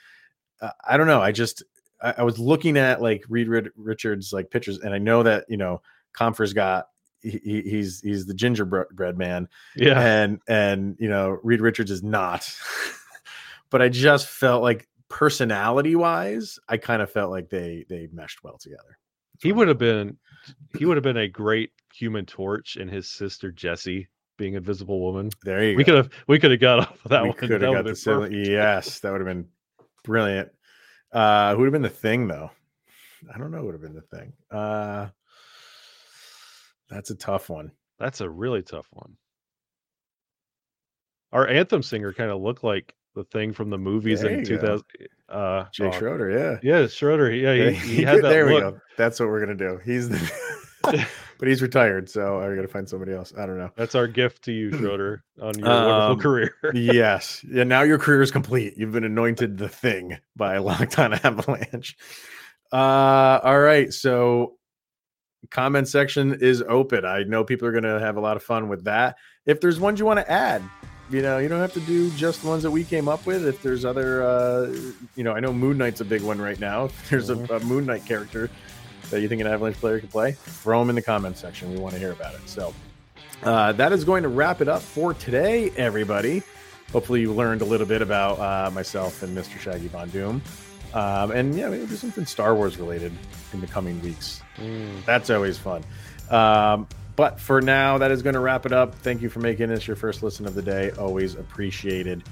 uh, 0.60 0.70
I 0.86 0.98
don't 0.98 1.06
know 1.06 1.22
I 1.22 1.32
just 1.32 1.62
I, 2.02 2.14
I 2.18 2.22
was 2.22 2.38
looking 2.38 2.76
at 2.76 3.00
like 3.00 3.24
Reed 3.28 3.48
Richards 3.76 4.32
like 4.32 4.50
pictures 4.50 4.78
and 4.78 4.92
I 4.92 4.98
know 4.98 5.22
that 5.22 5.46
you 5.48 5.56
know 5.56 5.80
Compher's 6.16 6.52
got 6.52 6.88
he, 7.24 7.40
he- 7.42 7.62
he's 7.70 8.00
he's 8.00 8.26
the 8.26 8.34
gingerbread 8.34 9.18
man 9.18 9.48
Yeah. 9.76 9.98
and 10.00 10.40
and 10.46 10.96
you 11.00 11.08
know 11.08 11.38
Reed 11.42 11.60
Richards 11.60 11.90
is 11.90 12.02
not. 12.02 12.48
but 13.70 13.82
I 13.82 13.88
just 13.88 14.28
felt 14.28 14.62
like 14.62 14.86
personality 15.08 15.96
wise, 15.96 16.58
I 16.68 16.76
kind 16.76 17.02
of 17.02 17.10
felt 17.10 17.30
like 17.30 17.48
they 17.50 17.84
they 17.88 18.08
meshed 18.12 18.42
well 18.44 18.58
together. 18.58 18.98
he 19.40 19.52
would 19.52 19.68
have 19.68 19.78
been 19.78 20.16
he 20.78 20.84
would 20.84 20.96
have 20.96 21.04
been 21.04 21.16
a 21.16 21.28
great 21.28 21.70
human 21.94 22.26
torch 22.26 22.76
and 22.76 22.90
his 22.90 23.08
sister 23.10 23.50
Jesse 23.52 24.08
being 24.36 24.54
Invisible 24.54 25.00
Woman. 25.00 25.30
There 25.44 25.62
you 25.64 25.76
We 25.76 25.84
go. 25.84 25.92
could 25.92 25.96
have 26.04 26.10
we 26.28 26.38
could 26.38 26.50
have 26.50 26.60
got 26.60 26.80
off 26.80 27.04
of 27.04 27.10
that 27.10 27.22
we 27.22 27.28
one. 27.30 27.38
could 27.38 27.50
have 27.50 27.60
got 27.60 27.84
the. 27.84 28.28
Yes, 28.46 28.98
that 29.00 29.12
would 29.12 29.20
have 29.20 29.28
been 29.28 29.46
brilliant. 30.02 30.50
Uh 31.12 31.52
who 31.52 31.58
would 31.60 31.66
have 31.66 31.72
been 31.72 31.82
the 31.82 31.88
thing 31.88 32.26
though? 32.28 32.50
I 33.32 33.38
don't 33.38 33.50
know 33.50 33.62
would 33.64 33.74
have 33.74 33.82
been 33.82 33.94
the 33.94 34.00
thing. 34.16 34.32
Uh 34.50 35.08
that's 36.88 37.10
a 37.10 37.14
tough 37.14 37.48
one. 37.48 37.72
That's 37.98 38.20
a 38.20 38.28
really 38.28 38.62
tough 38.62 38.86
one. 38.92 39.16
Our 41.32 41.46
anthem 41.48 41.82
singer 41.82 42.12
kind 42.12 42.30
of 42.30 42.40
looked 42.40 42.62
like 42.64 42.94
the 43.14 43.24
thing 43.24 43.52
from 43.52 43.70
the 43.70 43.78
movies 43.78 44.20
There 44.20 44.30
in 44.30 44.40
you 44.40 44.44
go. 44.58 44.78
2000. 44.78 44.84
Uh, 45.28 45.64
Jay 45.72 45.86
uh, 45.88 45.90
Schroeder, 45.92 46.30
yeah. 46.30 46.58
Yeah, 46.62 46.86
Schroeder. 46.86 47.32
Yeah, 47.32 47.70
he, 47.70 47.74
he 47.96 48.02
had 48.02 48.16
that 48.22 48.28
there 48.28 48.46
we 48.46 48.54
look. 48.54 48.74
go. 48.74 48.80
That's 48.96 49.18
what 49.18 49.28
we're 49.28 49.40
gonna 49.40 49.54
do. 49.56 49.80
He's 49.84 50.08
the 50.08 50.32
but 51.38 51.48
he's 51.48 51.62
retired, 51.62 52.08
so 52.10 52.38
I 52.40 52.54
gotta 52.54 52.68
find 52.68 52.88
somebody 52.88 53.12
else. 53.12 53.32
I 53.38 53.46
don't 53.46 53.56
know. 53.58 53.70
That's 53.74 53.94
our 53.94 54.06
gift 54.06 54.42
to 54.44 54.52
you, 54.52 54.70
Schroeder, 54.76 55.24
on 55.40 55.58
your 55.58 55.66
wonderful 55.68 56.12
Um, 56.12 56.20
career. 56.20 56.54
yes. 56.74 57.44
Yeah. 57.48 57.64
Now 57.64 57.82
your 57.82 57.98
career 57.98 58.20
is 58.22 58.30
complete. 58.30 58.74
You've 58.76 58.92
been 58.92 59.04
anointed 59.04 59.56
the 59.58 59.68
thing 59.68 60.18
by 60.36 60.54
a 60.54 60.62
Locked 60.62 60.98
On 60.98 61.14
Avalanche. 61.14 61.96
Uh, 62.72 63.40
all 63.42 63.58
right. 63.60 63.92
So, 63.92 64.58
comment 65.50 65.88
section 65.88 66.34
is 66.34 66.62
open. 66.68 67.04
I 67.04 67.22
know 67.24 67.44
people 67.44 67.68
are 67.68 67.72
going 67.72 67.84
to 67.84 68.00
have 68.00 68.16
a 68.16 68.20
lot 68.20 68.36
of 68.36 68.42
fun 68.42 68.68
with 68.68 68.84
that. 68.84 69.16
If 69.46 69.60
there's 69.60 69.80
ones 69.80 69.98
you 69.98 70.06
want 70.06 70.20
to 70.20 70.30
add, 70.30 70.62
you 71.10 71.20
know, 71.22 71.38
you 71.38 71.48
don't 71.48 71.60
have 71.60 71.72
to 71.74 71.80
do 71.80 72.10
just 72.12 72.42
the 72.42 72.48
ones 72.48 72.62
that 72.62 72.70
we 72.70 72.84
came 72.84 73.08
up 73.08 73.26
with. 73.26 73.46
If 73.46 73.62
there's 73.62 73.84
other, 73.84 74.22
uh, 74.22 74.74
you 75.16 75.24
know, 75.24 75.32
I 75.32 75.40
know 75.40 75.52
Moon 75.52 75.76
Knight's 75.76 76.00
a 76.00 76.04
big 76.04 76.22
one 76.22 76.40
right 76.40 76.58
now. 76.58 76.86
If 76.86 77.08
there's 77.10 77.30
a, 77.30 77.36
a 77.54 77.60
Moon 77.60 77.86
Knight 77.86 78.06
character 78.06 78.50
that 79.10 79.20
you 79.20 79.28
think 79.28 79.40
an 79.40 79.46
Avalanche 79.46 79.76
player 79.76 80.00
could 80.00 80.10
play, 80.10 80.32
throw 80.32 80.80
them 80.80 80.88
in 80.88 80.94
the 80.94 81.02
comment 81.02 81.36
section. 81.36 81.72
We 81.72 81.78
want 81.78 81.94
to 81.94 82.00
hear 82.00 82.12
about 82.12 82.34
it. 82.34 82.48
So, 82.48 82.74
uh, 83.42 83.72
that 83.72 83.92
is 83.92 84.04
going 84.04 84.22
to 84.22 84.28
wrap 84.28 84.60
it 84.60 84.68
up 84.68 84.80
for 84.80 85.12
today, 85.12 85.70
everybody. 85.76 86.42
Hopefully, 86.92 87.20
you 87.20 87.32
learned 87.32 87.60
a 87.60 87.64
little 87.64 87.86
bit 87.86 88.00
about 88.00 88.38
uh, 88.38 88.70
myself 88.70 89.22
and 89.22 89.36
Mr. 89.36 89.58
Shaggy 89.58 89.88
Von 89.88 90.08
Doom. 90.10 90.40
Um, 90.94 91.32
and 91.32 91.54
yeah, 91.56 91.68
maybe 91.68 91.86
do 91.86 91.96
something 91.96 92.24
Star 92.24 92.54
Wars 92.54 92.78
related 92.78 93.12
in 93.52 93.60
the 93.60 93.66
coming 93.66 94.00
weeks. 94.00 94.40
Mm. 94.56 95.04
That's 95.04 95.28
always 95.28 95.58
fun. 95.58 95.84
Um, 96.30 96.86
but 97.16 97.40
for 97.40 97.60
now, 97.60 97.98
that 97.98 98.10
is 98.10 98.22
going 98.22 98.34
to 98.34 98.40
wrap 98.40 98.64
it 98.64 98.72
up. 98.72 98.94
Thank 98.94 99.20
you 99.20 99.28
for 99.28 99.40
making 99.40 99.68
this 99.68 99.86
your 99.86 99.96
first 99.96 100.22
listen 100.22 100.46
of 100.46 100.54
the 100.54 100.62
day. 100.62 100.92
Always 100.92 101.34
appreciated. 101.34 102.22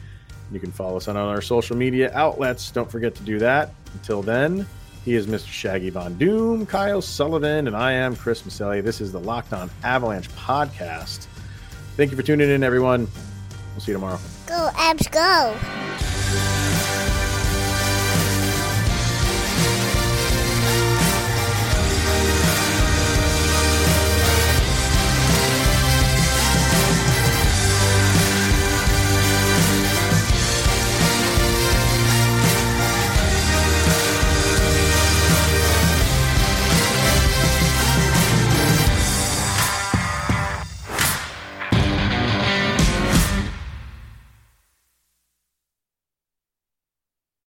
You 0.53 0.61
can 0.61 0.71
follow 0.71 0.97
us 0.97 1.09
on 1.09 1.17
all 1.17 1.29
our 1.29 1.43
social 1.43 1.77
media 1.77 2.13
outlets. 2.15 2.71
Don't 2.71 2.91
forget 2.91 3.15
to 3.17 3.23
do 3.23 3.39
that. 3.41 3.75
Until 3.95 4.23
then, 4.23 4.67
he 5.05 5.15
is 5.15 5.27
Mr. 5.27 5.49
Shaggy 5.49 5.91
Von 5.91 6.17
Doom, 6.17 6.67
Kyle 6.67 7.03
Sullivan, 7.03 7.67
and 7.67 7.77
I 7.77 7.93
am 7.93 8.15
Chris 8.15 8.43
Maselli. 8.43 8.83
This 8.83 9.01
is 9.01 9.13
the 9.13 9.21
Locked 9.21 9.53
On 9.53 9.71
Avalanche 9.83 10.31
podcast. 10.31 11.27
Thank 11.97 12.11
you 12.11 12.17
for 12.17 12.23
tuning 12.23 12.51
in, 12.51 12.63
everyone. 12.63 13.09
We'll 13.73 13.81
see 13.81 13.93
you 13.93 13.97
tomorrow. 13.97 14.19
Go, 14.47 14.71
Avs, 14.75 15.11
go. 15.11 16.12